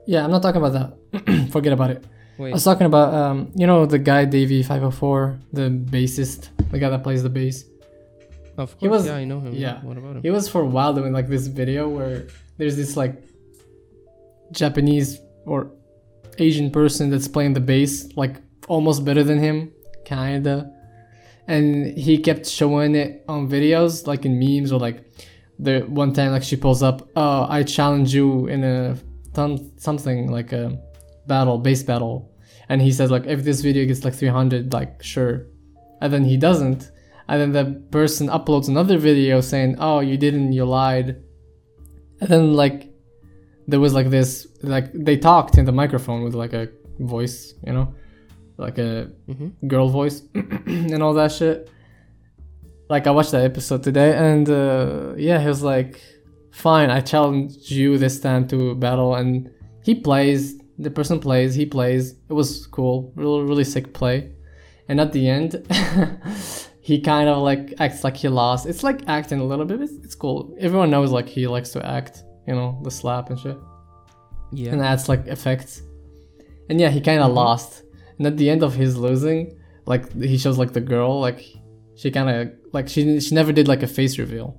[0.06, 1.50] Yeah, I'm not talking about that.
[1.52, 2.04] Forget about it.
[2.40, 6.50] I was talking about um, you know, the guy Davie five hundred four, the bassist,
[6.72, 7.66] the guy that plays the bass.
[8.60, 9.54] Of course, he was- yeah, I know him.
[9.54, 9.82] yeah.
[9.88, 10.22] What about him?
[10.22, 13.16] He was for a while doing like this video where there's this like
[14.52, 15.72] Japanese or
[16.38, 18.36] Asian person that's playing the bass like
[18.68, 19.72] almost better than him,
[20.06, 20.72] kinda.
[21.48, 25.04] And he kept showing it on videos, like in memes or like
[25.58, 28.96] the one time like she pulls up, oh, I challenge you in a
[29.36, 30.80] some something like a
[31.28, 32.32] battle, bass battle.
[32.70, 35.48] And he says like if this video gets like 300, like sure.
[36.02, 36.92] And then he doesn't.
[37.30, 41.08] And then the person uploads another video saying, "Oh, you didn't, you lied."
[42.22, 42.92] And then like
[43.68, 46.68] there was like this like they talked in the microphone with like a
[47.00, 47.94] voice, you know,
[48.58, 49.52] like a Mhm.
[49.68, 50.24] girl voice
[50.94, 51.70] and all that shit.
[52.90, 56.02] Like I watched that episode today, and uh, yeah, he was like,
[56.52, 59.52] "Fine, I challenge you this time to battle." And
[59.84, 60.58] he plays.
[60.80, 61.54] The person plays.
[61.56, 62.16] He plays.
[62.30, 63.12] It was cool.
[63.16, 64.32] Really, really sick play.
[64.88, 65.52] And at the end,
[66.90, 68.62] he kind of like acts like he lost.
[68.72, 69.80] It's like acting a little bit.
[69.86, 70.38] It's, it's cool.
[70.68, 72.14] Everyone knows like he likes to act.
[72.48, 73.58] You know, the slap and shit
[74.60, 74.72] Yeah.
[74.74, 75.72] and adds like effects.
[76.70, 77.36] And yeah, he kind of Mhm.
[77.44, 77.72] lost.
[78.18, 79.42] And at the end of his losing,
[79.86, 81.40] like he shows like the girl, like
[82.00, 82.40] she kind of
[82.76, 84.50] like she she never did like a face reveal.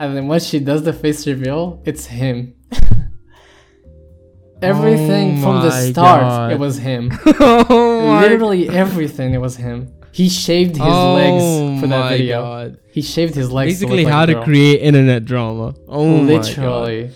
[0.00, 2.36] And then when she does the face reveal, it's him.
[4.62, 6.52] Everything Oh from the start, God.
[6.52, 7.02] it was him.
[7.26, 9.78] oh Literally everything, it was him.
[10.16, 12.40] He shaved his oh legs for that video.
[12.40, 12.78] God.
[12.90, 13.74] He shaved his legs.
[13.74, 15.74] Basically, like how a to create internet drama.
[15.86, 16.26] Oh my God.
[16.26, 17.10] Literally,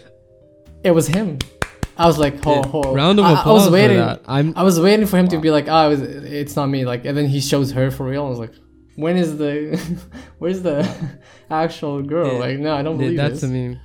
[0.85, 1.39] it was him.
[1.97, 2.95] I was like, ho, ho.
[2.95, 3.97] Round of I- I applause was waiting.
[3.97, 4.21] for that.
[4.27, 7.07] I'm I was waiting for him to be like, "Oh, was, it's not me." Like,
[7.07, 8.27] and then he shows her for real.
[8.27, 8.53] I was like,
[8.97, 9.55] "When is the,
[10.39, 10.79] where's the
[11.51, 13.45] actual girl?" Dude, like, no, I don't believe that's this.
[13.45, 13.81] a meme.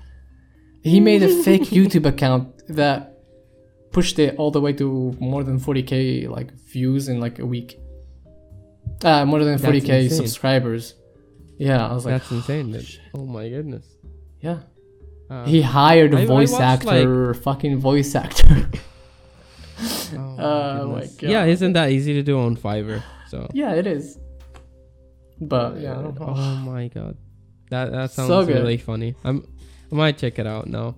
[0.84, 3.14] He made a fake YouTube account that
[3.94, 7.80] pushed it all the way to more than 40k like views in like a week.
[9.04, 10.96] Uh, more than 40k subscribers.
[11.58, 12.72] Yeah, I was like, That's insane.
[12.72, 13.00] Dude.
[13.14, 13.86] Oh my goodness.
[14.42, 14.60] yeah.
[15.30, 18.70] Uh, He hired a I- I voice watched, actor, fucking voice actor.
[19.80, 21.22] oh Oh my goodness.
[21.22, 23.04] Yeah, isn't that easy to do on Fiverr?
[23.30, 23.50] So.
[23.54, 24.18] yeah, it is.
[25.42, 25.96] But yeah.
[26.20, 27.18] Oh my god,
[27.70, 28.56] that that So sounds good.
[28.56, 29.16] really funny.
[29.24, 29.46] I'm,
[29.92, 30.96] I might check it out now.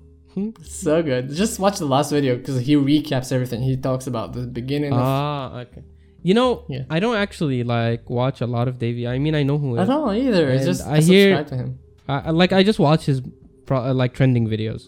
[0.61, 1.31] So good.
[1.33, 3.63] Just watch the last video because he recaps everything.
[3.63, 4.93] He talks about the beginning.
[4.93, 5.81] of, Ah, okay.
[6.27, 6.83] You know, Yeah.
[6.95, 9.07] I don't actually like watch a lot of Davie.
[9.07, 10.45] I mean, I know who I don't either.
[10.55, 11.69] It's just I I, hear- to him.
[12.09, 13.19] I, like I just watch his
[13.67, 14.81] pro, uh, like trending videos,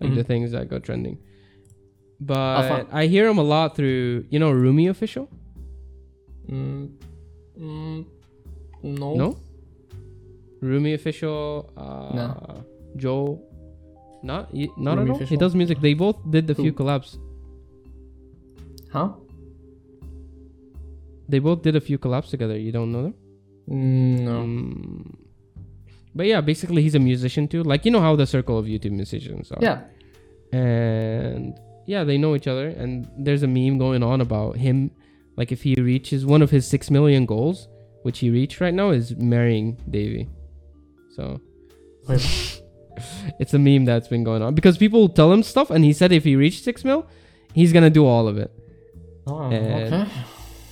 [0.00, 0.16] like Mhm.
[0.20, 1.16] the things that go trending.
[2.20, 5.26] But I hear him a lot through you know Rumi official.
[6.50, 6.90] Mm,
[7.60, 8.04] mm,
[9.02, 9.10] no.
[9.22, 9.28] No.
[10.60, 11.42] Rumi official.
[11.76, 12.28] Uh, No.
[13.02, 13.22] Joe.
[14.30, 14.42] Not
[14.88, 15.26] not Rumi at all.
[15.32, 15.78] He does music.
[15.86, 17.10] They both did a few collabs.
[18.96, 19.08] Huh?
[21.28, 22.58] They both did a few collabs together.
[22.58, 23.14] You don't know them?
[23.70, 24.42] Mm, no.
[24.42, 25.14] Mm.
[26.14, 27.62] But yeah, basically he's a musician too.
[27.62, 29.58] Like you know how the circle of YouTube musicians are.
[29.60, 29.80] Yeah.
[30.52, 32.68] And yeah, they know each other.
[32.68, 34.90] And there's a meme going on about him.
[35.36, 37.68] Like if he reaches one of his six million goals,
[38.02, 40.28] which he reached right now, is marrying Davie.
[41.16, 41.40] So
[42.08, 46.12] it's a meme that's been going on because people tell him stuff, and he said
[46.12, 47.06] if he reached six mil,
[47.54, 48.52] he's gonna do all of it.
[49.26, 50.10] Oh, And- okay.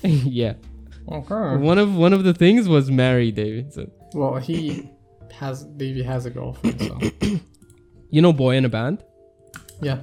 [0.39, 0.53] yeah.
[1.11, 1.57] Okay.
[1.57, 3.91] One of one of the things was marry Davidson.
[4.13, 4.89] Well, he
[5.31, 6.97] has Davie has a girlfriend, so
[8.09, 9.03] you know, boy in a band.
[9.81, 10.01] yeah.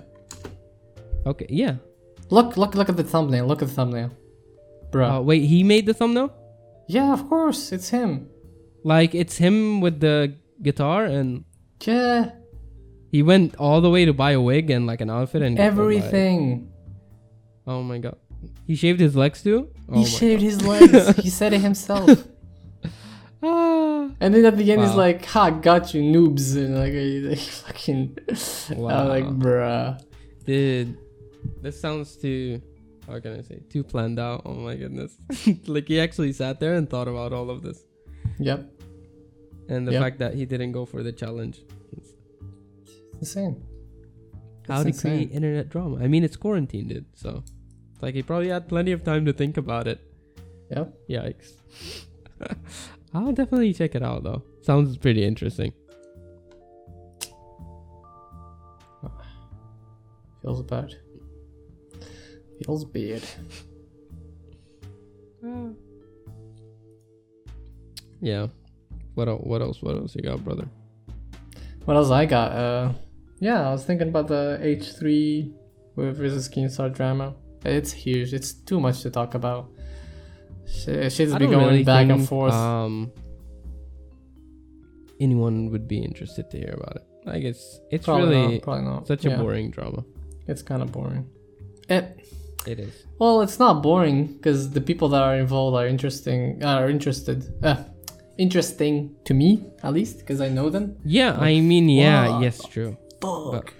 [1.26, 1.76] Okay, yeah.
[2.30, 3.46] Look, look, look at the thumbnail.
[3.46, 4.10] Look at the thumbnail,
[4.90, 5.10] bro.
[5.10, 6.32] Uh, wait, he made the thumbnail.
[6.88, 8.28] yeah, of course, it's him.
[8.84, 11.44] Like it's him with the guitar, and
[11.84, 12.32] Yeah,
[13.12, 16.70] he went all the way to buy a wig and like an outfit and everything.
[17.66, 18.16] oh my god,
[18.66, 19.68] he shaved his legs too.
[19.88, 21.16] Oh he shaved his legs.
[21.24, 22.08] he said it himself.
[23.42, 24.10] Ah.
[24.20, 26.92] And then at the end, he's like, "Ha, got you, noobs!" And like,
[27.30, 28.18] like fucking,
[28.70, 28.78] I'm
[29.08, 29.30] like, Wow.
[29.32, 30.02] bruh.
[30.44, 30.98] Dude,
[31.62, 32.60] this sounds too.
[33.06, 33.60] How can I say?
[33.70, 34.42] Too planned out.
[34.44, 35.16] Oh my goodness.
[35.66, 37.82] like he actually sat there and thought about all of this,
[38.38, 38.70] Yep,
[39.68, 40.02] and the Yep.
[40.02, 41.62] fact that he didn't go for the challenge.
[41.96, 42.10] It's
[43.20, 43.62] insane.
[44.68, 45.96] How That's to create internet drama?
[46.04, 47.06] I mean, it's quarantined, dude.
[47.14, 47.42] So,
[48.00, 50.00] like, he probably had plenty of time to think about it.
[50.70, 50.94] Yep.
[51.08, 51.52] Yikes.
[53.14, 54.42] I'll definitely check it out though.
[54.62, 55.72] Sounds pretty interesting.
[60.42, 60.94] Feels bad.
[62.64, 63.22] Feels bad.
[68.22, 68.48] Yeah.
[69.14, 69.40] What else?
[69.44, 69.82] What else?
[69.82, 70.68] What else you got, brother?
[71.86, 72.52] What else I got?
[72.52, 72.92] Uh,
[73.38, 75.50] yeah, I was thinking about the H3
[75.96, 77.34] with versus Keemstar drama.
[77.64, 78.32] It's huge.
[78.32, 79.68] It's too much to talk about.
[80.66, 82.52] Shit, shit's been going really back and forth.
[82.52, 83.12] Um,
[85.20, 87.04] anyone would be interested to hear about it.
[87.24, 89.06] Like it's it's probably really not, probably not.
[89.06, 90.04] such a Yeah, boring drama.
[90.46, 91.28] It's kind of boring.
[91.88, 92.26] It,
[92.66, 93.04] It is.
[93.18, 96.64] well, it's not boring because the people that are involved are interesting.
[96.64, 97.52] Are interested.
[97.62, 97.84] Uh,
[98.38, 100.96] interesting to me at least because I know them.
[101.04, 102.96] Yeah, I mean, yeah, yes, true.
[103.20, 103.74] Fuck.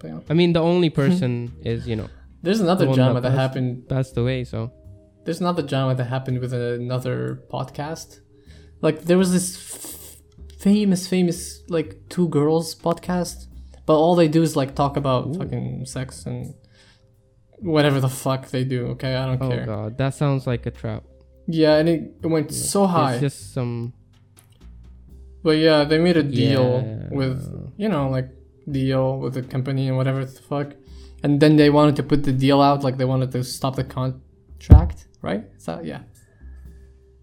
[0.00, 0.22] But.
[0.30, 2.08] I mean, the only person is you know
[2.48, 4.44] There's another The drama that that happened passed away.
[4.44, 4.72] So
[5.26, 8.20] There's another drama that happened with another podcast.
[8.80, 10.16] Like there was this f-
[10.58, 13.48] famous, famous like two girls podcast,
[13.84, 15.34] but all they do is like talk about Ooh.
[15.34, 16.54] fucking sex and
[17.58, 18.86] whatever the fuck they do.
[18.94, 19.64] Okay, I don't oh care.
[19.64, 21.04] Oh, God, that sounds like a trap.
[21.46, 23.12] Yeah, and it, it went so high.
[23.16, 23.92] It's just some
[25.42, 27.08] but yeah, they made a deal Yeah.
[27.14, 28.30] with you know like
[28.70, 30.68] deal with the company and whatever the fuck,
[31.22, 33.84] and then they wanted to put the deal out like they wanted to stop the
[33.84, 35.44] contract, right?
[35.58, 36.00] So yeah.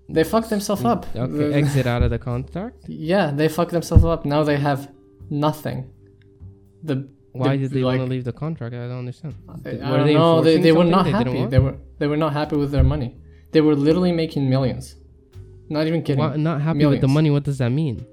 [0.08, 1.06] They fucked themselves mm, up.
[1.16, 1.54] okay.
[1.54, 2.78] Exit out of the contract.
[2.88, 4.24] Yeah, they fucked themselves up.
[4.26, 4.92] Now they have
[5.30, 5.90] nothing.
[6.84, 8.76] The Why the- did they like, want to leave the contract?
[8.76, 9.34] I don't understand.
[9.50, 10.42] I, Did- I don't they know.
[10.42, 11.46] They, they were not they happy.
[11.46, 13.18] They were they were not happy with their money.
[13.52, 14.96] They were literally making millions.
[15.70, 16.20] Not even kidding.
[16.20, 17.32] Why, not happy with the money.
[17.32, 18.06] What does that mean?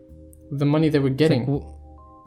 [0.50, 1.42] The money they were getting.
[1.46, 1.64] like,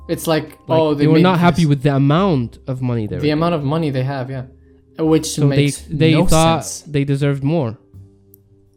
[0.08, 3.22] It's like, like, oh, they, were not happy with the amount of money they were
[3.22, 3.40] the getting.
[3.42, 4.30] amount of money they have.
[4.30, 4.46] Yeah,
[5.00, 6.92] which So they makes they no thought sense.
[6.92, 7.78] they deserved more.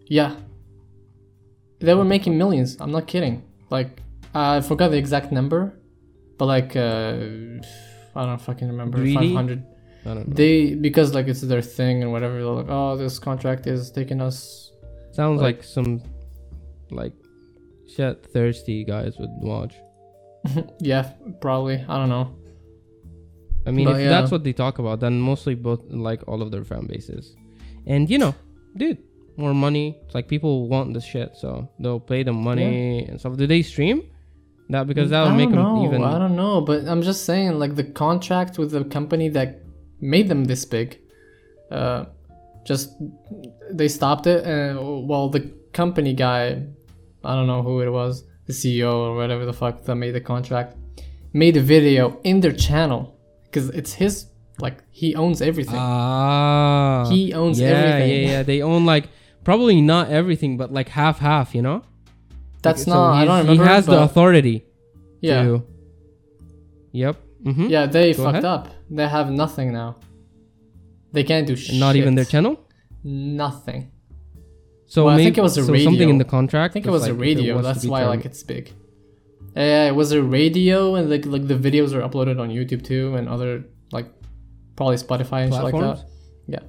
[0.07, 0.37] Yeah,
[1.81, 2.76] they were making millions.
[2.81, 3.43] I'm not kidding.
[3.70, 4.01] Like
[4.35, 5.74] I forgot the exact number,
[6.39, 7.16] but like uh,
[8.16, 8.99] I don't fucking remember.
[9.12, 9.62] Five hundred.
[10.07, 10.35] I don't know.
[10.35, 12.35] They because like it's their thing and whatever.
[12.35, 14.72] They're like, oh, this contract is taking us.
[15.12, 16.03] Sounds like- like, some
[16.91, 17.12] like
[17.95, 19.74] shit thirsty guys would watch.
[20.80, 21.84] yeah, probably.
[21.89, 22.34] I don't know.
[23.66, 24.09] I mean, But if yeah.
[24.09, 27.36] that's what they talk about, then mostly both like all of their fan bases.
[27.86, 28.34] And you know,
[28.76, 28.99] dude,
[29.36, 29.99] more money.
[30.05, 33.36] It's like people want this shit, so they'll pay them money and stuff.
[33.36, 34.03] Do they stream
[34.70, 35.84] that because that would make don't them know.
[35.86, 36.03] even?
[36.03, 39.62] I don't know, but I'm just saying, like the contract with the company that
[40.01, 40.99] made them this big,
[41.70, 42.07] uh,
[42.64, 42.93] just
[43.70, 46.62] they stopped it, and well, the company guy,
[47.24, 50.20] I don't know who it was, the CEO or whatever the fuck that made the
[50.32, 50.76] contract,
[51.32, 53.01] made a video in their channel
[53.44, 54.26] because it's his,
[54.59, 55.76] like he owns everything.
[55.78, 58.22] Ah, He owns yeah, everything.
[58.24, 59.07] Yeah, yeah, They own like
[59.44, 61.55] probably not everything, but like half, half.
[61.55, 61.82] You know.
[62.62, 63.12] That's So not.
[63.20, 63.62] I don't remember.
[63.62, 64.64] He has the authority.
[65.20, 65.62] yeah, To,
[66.92, 67.16] yep.
[67.44, 67.66] Mm-hmm.
[67.74, 67.86] yeah.
[67.86, 68.44] They Go fucked ahead.
[68.44, 68.64] up.
[68.90, 69.96] They have nothing now.
[71.12, 71.76] They can't do shit.
[71.78, 72.55] Not even their channel.
[73.05, 73.90] Nothing.
[74.89, 76.72] So Well, I think it was a so something in the contract.
[76.72, 77.57] I think it was a like, it radio.
[77.57, 78.72] was That's why term- like it's big.
[79.55, 83.14] Yeah, it was a radio, and like like the videos are uploaded on YouTube too,
[83.16, 84.07] and other like
[84.76, 86.05] probably Spotify and shit like that.
[86.47, 86.61] Yeah.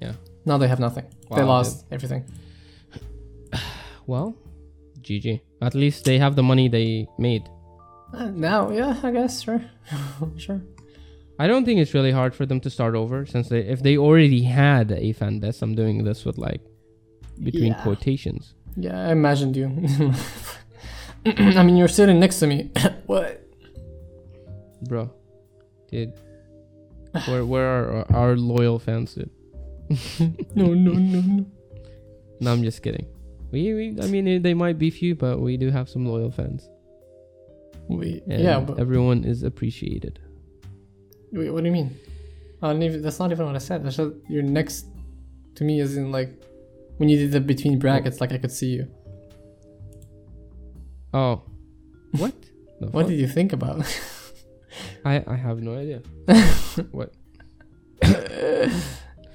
[0.00, 0.12] Yeah.
[0.44, 1.06] Now they have nothing.
[1.34, 2.24] they Wow, lost everything.
[4.06, 4.36] Well,
[5.00, 5.40] GG.
[5.62, 7.48] At least they have the money they made.
[8.12, 9.64] Uh, now, yeah, I guess sure,
[10.36, 10.60] sure.
[11.38, 13.96] I don't think it's really hard for them to start over since they if they
[13.96, 15.62] already had a fan base.
[15.62, 16.60] I'm doing this with like
[17.42, 17.82] between Yeah.
[17.82, 18.54] quotations.
[18.76, 19.66] Yeah, I imagined you.
[21.26, 22.70] I mean, you're sitting next to me.
[23.06, 23.40] what?
[24.88, 25.10] Bro,
[25.90, 26.12] dude.
[27.26, 29.30] Where where are our, our loyal fans, dude?
[30.54, 31.46] No, no, no, no.
[32.40, 33.06] No, I'm just kidding.
[33.52, 36.68] We, we I mean they might be few, but we do have some loyal fans.
[37.88, 40.18] Wait, And yeah, but everyone is appreciated.
[41.32, 41.96] wait, what do you mean?
[42.62, 43.86] I don't even, that's not even what I said.
[43.86, 44.86] I said you're next
[45.56, 46.30] to me, as in like
[46.98, 48.86] when you did the between brackets, like I could see you.
[51.12, 51.42] Oh,
[52.12, 52.34] what?
[52.90, 53.84] What did you think about?
[55.04, 56.02] I I have no idea.
[56.90, 57.12] what?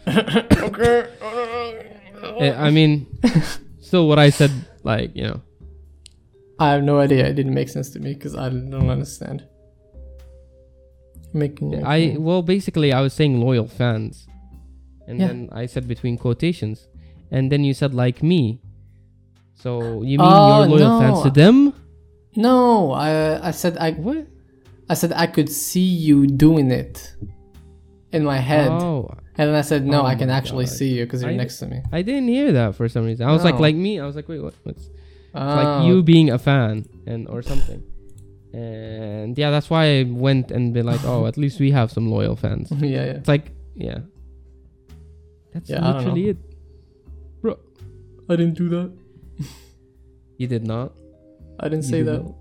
[0.08, 1.08] okay.
[2.40, 3.08] Eh, I mean,
[3.82, 4.52] still what I said,
[4.84, 5.42] like you know.
[6.60, 7.26] I have no idea.
[7.26, 9.48] It didn't make sense to me because I don't understand.
[11.34, 14.28] Making I well basically I was saying loyal fans,
[15.08, 15.28] and Yeah.
[15.28, 16.88] then I said between quotations,
[17.32, 18.60] and then you said like me.
[19.56, 21.74] So you mean Oh, you're loyal fans to them?
[22.36, 22.92] no.
[22.94, 24.26] I I said I What?
[24.90, 27.14] I said I could see you doing it
[28.12, 30.02] in my head, Oh, and then I said no.
[30.02, 30.74] Oh I can actually God.
[30.74, 31.82] see you because you're I- next to me.
[31.92, 33.28] I didn't hear that for some reason.
[33.28, 33.62] I was like No.
[33.62, 34.00] like me.
[34.00, 34.54] I was like wait what?
[34.64, 34.90] What's
[35.36, 35.46] Oh.
[35.46, 36.02] like you oh.
[36.02, 37.84] being a fan and or something.
[38.52, 42.10] And yeah, that's why I went and be like, oh, at least we have some
[42.10, 42.72] loyal fans.
[42.82, 43.04] yeah, yeah.
[43.22, 44.00] It's like yeah,
[45.54, 46.40] that's Yeah, literally know.
[48.30, 48.92] I didn't do that.
[50.38, 50.94] You did not.
[51.60, 52.24] I didn't You say did that.
[52.24, 52.36] not.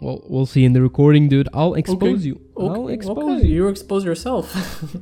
[0.00, 1.48] Well, we'll see in the recording, dude.
[1.54, 2.40] I'll expose you.
[2.58, 3.54] I'll expose okay, you.
[3.54, 4.52] You expose yourself.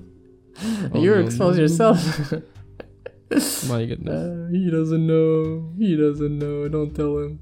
[0.94, 1.98] Oh, you no, expose no, yourself.
[3.68, 4.14] My goodness.
[4.14, 5.72] Uh, he doesn't know.
[5.76, 6.68] He doesn't know.
[6.68, 7.40] Don't tell him.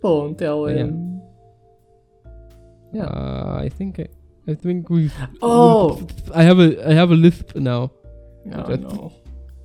[0.00, 0.82] Don't tell But yeah.
[0.84, 1.22] him.
[2.92, 3.04] Yeah.
[3.06, 4.06] Uh, I think I,
[4.46, 5.10] I think we.
[5.42, 6.06] Oh.
[6.32, 7.90] I have a I have a lisp now.
[8.52, 9.12] Oh no.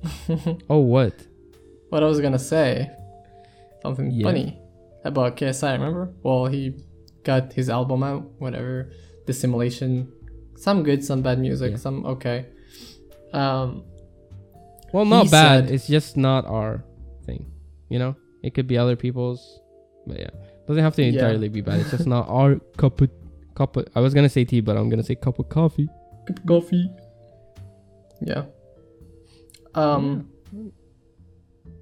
[0.70, 1.14] Oh what?
[1.90, 2.90] what I was gonna say.
[3.82, 4.26] Something Yeah.
[4.26, 4.58] funny
[5.04, 5.72] about KSI.
[5.74, 6.12] Remember?
[6.22, 6.74] Well, he
[7.24, 8.22] got his album out.
[8.38, 8.90] Whatever.
[9.26, 10.10] The simulation.
[10.56, 11.72] Some good, some bad music.
[11.72, 11.76] Yeah.
[11.78, 12.46] Some okay.
[13.32, 13.84] Um.
[14.92, 15.66] Well, not bad.
[15.66, 16.84] said- It's just not our
[17.26, 17.50] thing.
[17.88, 19.60] You know, it could be other people's,
[20.06, 20.30] but yeah,
[20.68, 21.08] doesn't have to Yeah.
[21.12, 21.80] entirely be bad.
[21.80, 23.10] It's just not our cup of
[23.54, 23.76] cup.
[23.76, 25.88] Of, I was gonna say tea, but I'm gonna say cup of coffee.
[26.26, 26.88] cup of coffee.
[28.20, 28.44] Yeah.
[29.74, 30.28] Um.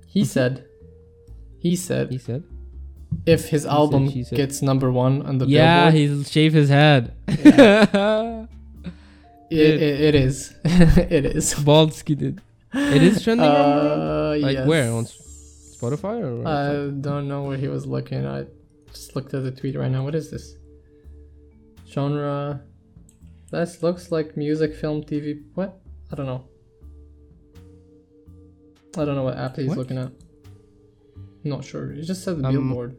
[0.06, 0.66] He said.
[1.58, 2.42] He said He said.
[3.24, 4.36] if his album she said.
[4.36, 7.14] gets number one on the Yeah, Billboard, he'll shave his head.
[7.28, 8.48] it,
[9.50, 10.54] it, it is.
[10.64, 11.54] it is.
[11.54, 12.40] Bald skinned.
[12.74, 13.46] It is trending?
[13.46, 14.66] Uh, Like yes.
[14.66, 14.90] where?
[14.92, 16.46] On Spotify or?
[16.48, 18.26] I don't know where he was looking.
[18.26, 18.46] I
[18.92, 20.04] just looked at the tweet right now.
[20.04, 20.56] What is this?
[21.88, 22.60] Genre.
[23.50, 25.42] This looks like music, film, TV.
[25.54, 25.78] What?
[26.10, 26.44] I don't know.
[28.96, 29.78] I don't know what app he's What?
[29.78, 30.10] looking at.
[31.44, 31.92] I'm not sure.
[31.92, 32.96] It just said the Um, Billboard.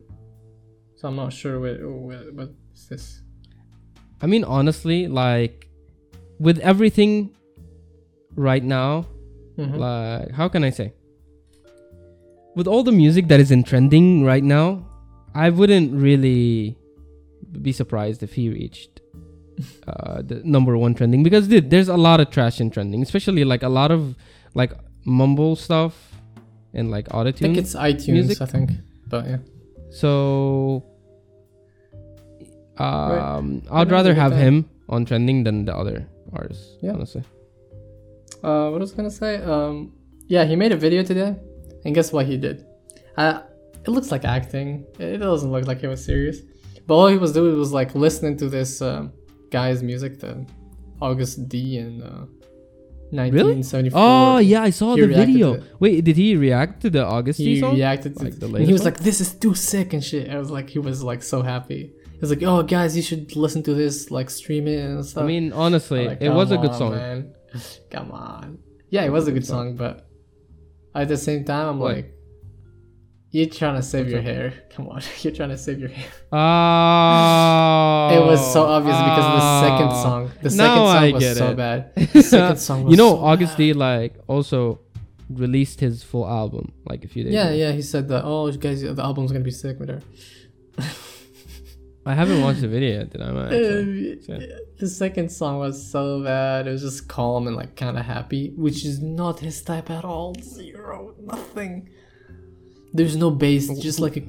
[0.95, 3.21] So I'm not sure what, what, what is this.
[4.21, 5.69] I mean, honestly, like
[6.39, 7.31] with everything
[8.35, 9.05] right now,
[9.57, 9.77] Mhm.
[9.77, 10.93] like how can I say?
[12.55, 14.85] With all the music that is in trending right now,
[15.35, 16.77] I wouldn't really
[17.61, 19.01] be surprised if he reached
[19.87, 23.43] uh, the number one trending because dude, there's a lot of trash in trending, especially
[23.43, 24.15] like a lot of
[24.55, 24.71] like
[25.05, 26.13] mumble stuff
[26.73, 28.41] and like I think it's iTunes, music?
[28.41, 28.71] I think.
[29.07, 29.37] But yeah.
[29.91, 30.83] So,
[32.77, 36.77] um, I'd rather it's a good have him on trending than the other artists.
[36.81, 36.93] Yeah.
[36.93, 37.23] honestly.
[38.43, 39.35] Uh, what was I gonna say?
[39.37, 39.93] Um,
[40.27, 41.35] yeah, he made a video today,
[41.85, 42.65] and guess what he did?
[43.15, 43.41] Uh,
[43.85, 44.85] it looks like acting.
[44.99, 46.39] It doesn't look like he was serious.
[46.87, 49.13] But all he was doing was like listening to this um,
[49.51, 50.45] guy's music, the
[51.01, 52.25] Agust D and uh,
[53.13, 53.99] 1974.
[54.01, 55.61] Oh yeah, I saw He the video.
[55.79, 57.75] Wait, did he react to the August He song?
[57.75, 60.29] reacted to Like the and he was latest like, "This is too sick and shit."
[60.29, 61.91] I was like, he was like so happy.
[62.13, 65.23] He was like, "Oh, guys, you should listen to this, like stream it and stuff."
[65.23, 66.91] I mean, honestly, like, it was a good song.
[66.95, 67.33] Man.
[67.91, 68.57] Come on.
[68.89, 70.07] Yeah, it was a good song, but
[70.95, 71.95] at the same time, I'm What?
[71.95, 72.12] like,
[73.33, 74.25] you're trying to save What's your up?
[74.25, 74.53] hair.
[74.73, 76.07] Come on, you're trying to save your hair.
[76.31, 80.03] Oh, it was so obvious because of the second oh.
[80.03, 80.31] song.
[80.41, 81.57] The Now second song I was so it.
[81.57, 81.79] bad.
[82.13, 83.57] The second song was you know, so Agust.
[83.57, 84.79] D like also
[85.29, 87.33] released his full album like a few days.
[87.33, 87.55] Yeah, ago.
[87.55, 88.23] yeah, he said that.
[88.23, 90.03] Oh, guys, the album's gonna be sick, whatever.
[92.05, 93.11] I haven't watched the video yet.
[93.11, 93.29] Did I?
[93.45, 94.11] Actually?
[94.13, 94.39] Uh, So-
[94.77, 96.67] The second song was so bad.
[96.67, 100.03] It was just calm and like kind of happy, which is not his type at
[100.03, 100.35] all.
[100.41, 101.89] Zero, nothing.
[102.93, 104.23] There's no bass, just like a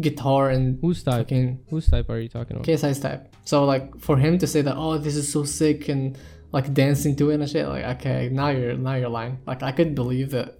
[0.00, 1.26] guitar and Whose type?
[1.28, 2.66] fucking Whose type are you talking about?
[2.66, 3.34] KSI's type.
[3.44, 6.18] So like for him to say that, oh, this is so sick and
[6.52, 9.38] like dancing to it and shit, like okay, now you're now you're lying.
[9.46, 10.58] Like I could believe that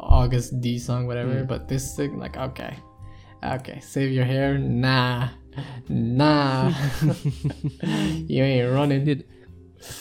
[0.00, 1.46] Agust D song, whatever, Mm.
[1.48, 2.74] but this thing, like okay,
[3.44, 5.28] okay, save your hair, nah,
[5.88, 6.72] nah,
[7.82, 9.04] you ain't running.
[9.04, 9.24] Dude,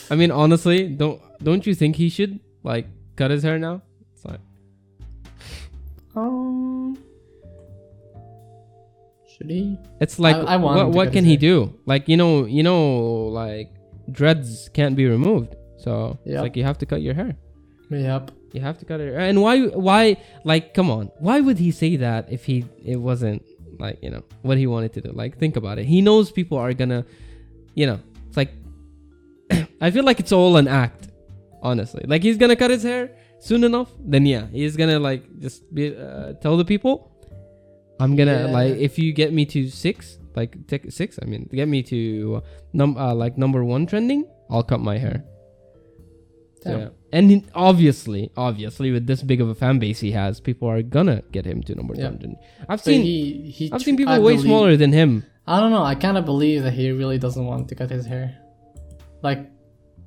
[0.10, 3.82] I mean, honestly, don't don't you think he should like cut his hair now?
[4.14, 4.40] It's like
[6.16, 6.67] Um,
[9.38, 9.78] should he?
[10.02, 11.74] it's like I want what what can he do?
[11.86, 13.70] Like you know you know like
[14.12, 16.34] dreads can't be removed, so Yeah.
[16.34, 17.36] it's like you have to cut your hair.
[17.90, 18.32] Yep.
[18.54, 19.14] You have to cut it.
[19.14, 21.12] And why why like come on?
[21.20, 23.44] Why would he say that if he it wasn't
[23.80, 25.12] like, you know, what he wanted to do?
[25.12, 25.86] Like think about it.
[25.86, 27.06] He knows people are to
[27.76, 28.52] you know, it's like
[29.82, 31.10] I feel like it's all an act,
[31.62, 32.04] honestly.
[32.08, 35.96] Like he's to cut his hair soon enough, then yeah, he's to like just be
[35.96, 37.12] uh, tell the people
[38.00, 38.46] I'm to Yeah.
[38.52, 42.42] like if you get me to 6, like take 6, I mean, get me to
[42.74, 45.24] num uh, like number 1 trending, I'll cut my hair.
[46.64, 46.80] Damn.
[46.80, 46.90] yeah.
[47.14, 51.24] And obviously, obviously, with this big of a fan base he has, people are gonna
[51.32, 52.10] get him to number Yeah.
[52.12, 52.36] 100.
[52.62, 55.24] I've But seen, he, he I've seen people I way believe- smaller than him.
[55.48, 55.84] I don't know.
[55.84, 58.38] I kind of believe that he really doesn't want to cut his hair.
[59.24, 59.50] Like,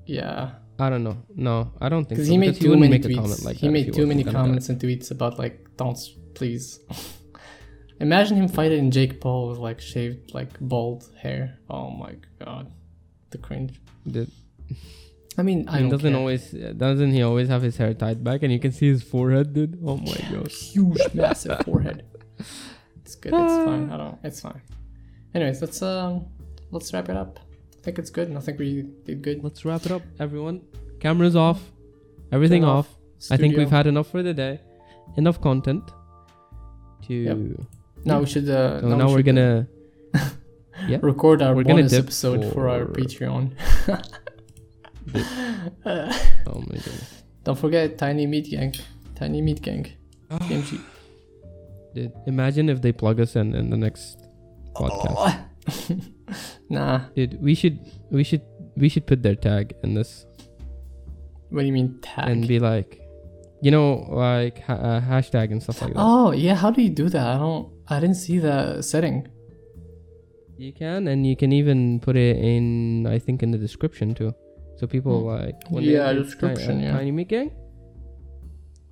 [0.05, 1.17] yeah, I don't know.
[1.35, 2.33] No, I don't think because so.
[2.33, 3.45] he made too many make a comment tweets.
[3.45, 5.99] like he made too many comments and tweets about like, don't
[6.35, 6.81] please.
[8.01, 11.59] Imagine him fighting Jake Paul with like shaved, like bald hair.
[11.69, 12.71] Oh my god,
[13.31, 13.81] the cringe.
[14.07, 14.31] The-
[15.39, 16.19] I mean, I don't doesn't care.
[16.19, 19.53] always, doesn't he always have his hair tied back, and you can see his forehead,
[19.55, 19.79] dude.
[19.85, 20.49] Oh my god.
[20.51, 22.05] huge, massive forehead.
[23.03, 23.33] It's good.
[23.35, 23.91] It's fine.
[23.91, 24.19] I don't.
[24.25, 24.61] It's fine.
[25.35, 26.27] Anyways, let's um,
[26.71, 27.39] let's wrap it up.
[27.79, 29.43] I think it's good, and I think we did good.
[29.45, 30.63] Let's wrap it up, everyone.
[31.01, 31.61] Cameras off,
[32.33, 32.89] everything off.
[32.89, 33.31] off.
[33.31, 34.61] I think we've had enough for the day.
[35.17, 35.85] Enough content.
[37.07, 37.67] To Yep.
[38.05, 38.15] Yeah.
[38.15, 38.49] Now we should.
[38.49, 39.69] Uh, so now, now we we're should, gonna
[40.15, 43.53] uh, record our we're gonna bonus episode for our Patreon.
[45.15, 46.13] Uh,
[46.47, 47.23] oh my goodness.
[47.45, 48.75] don't forget Tiny Meat Gang.
[49.15, 49.87] Tiny Meat Gang.
[50.31, 50.81] TMG.
[51.95, 54.19] Dude, imagine if they plug us in in the next
[54.77, 55.41] podcast.
[56.71, 57.01] nah.
[57.17, 57.79] Dude, we should
[58.11, 58.43] we should
[58.77, 60.25] we should put their tag in this
[61.51, 62.29] What do you mean tag?
[62.29, 63.01] and be like,
[63.61, 66.01] you know, like ha- uh, hashtag and stuff like that.
[66.01, 67.27] oh yeah, how do you do that?
[67.27, 67.69] I don't.
[67.91, 69.27] I didn't see the setting.
[70.57, 73.07] You can, and you can even put it in.
[73.07, 74.33] I think in the description too,
[74.77, 75.91] so people like when Hmm.
[75.91, 76.97] Yeah, enter description, Ti- uh, yeah.
[76.99, 77.51] Tiny Meat Gang,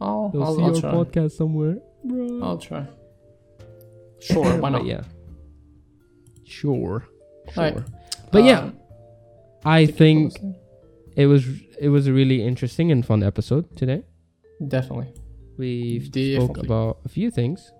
[0.00, 0.92] Oh, they'll I'll, see I'll our try.
[0.92, 1.76] podcast somewhere.
[2.04, 2.40] Bro.
[2.42, 2.86] I'll try.
[4.20, 4.84] Sure, why not?
[4.86, 5.02] yeah.
[6.44, 7.04] Sure.
[7.52, 7.64] Sure.
[7.64, 7.84] Alright.
[8.32, 8.76] But yeah, Um,
[9.64, 10.56] I thank you for think
[11.16, 11.44] it was
[11.80, 14.02] it was a really interesting and fun episode today.
[14.66, 15.12] definitely.
[15.58, 16.66] We spoke Definitely.
[16.66, 17.72] about a few things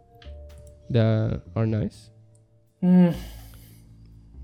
[0.90, 2.10] that are nice.
[2.82, 3.14] Mm.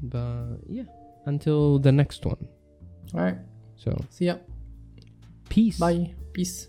[0.03, 0.85] But yeah,
[1.27, 2.49] until the next one.
[3.15, 3.39] All right.
[3.77, 4.37] So See ya.
[5.49, 5.79] peace.
[5.79, 6.15] Bye.
[6.33, 6.69] Peace.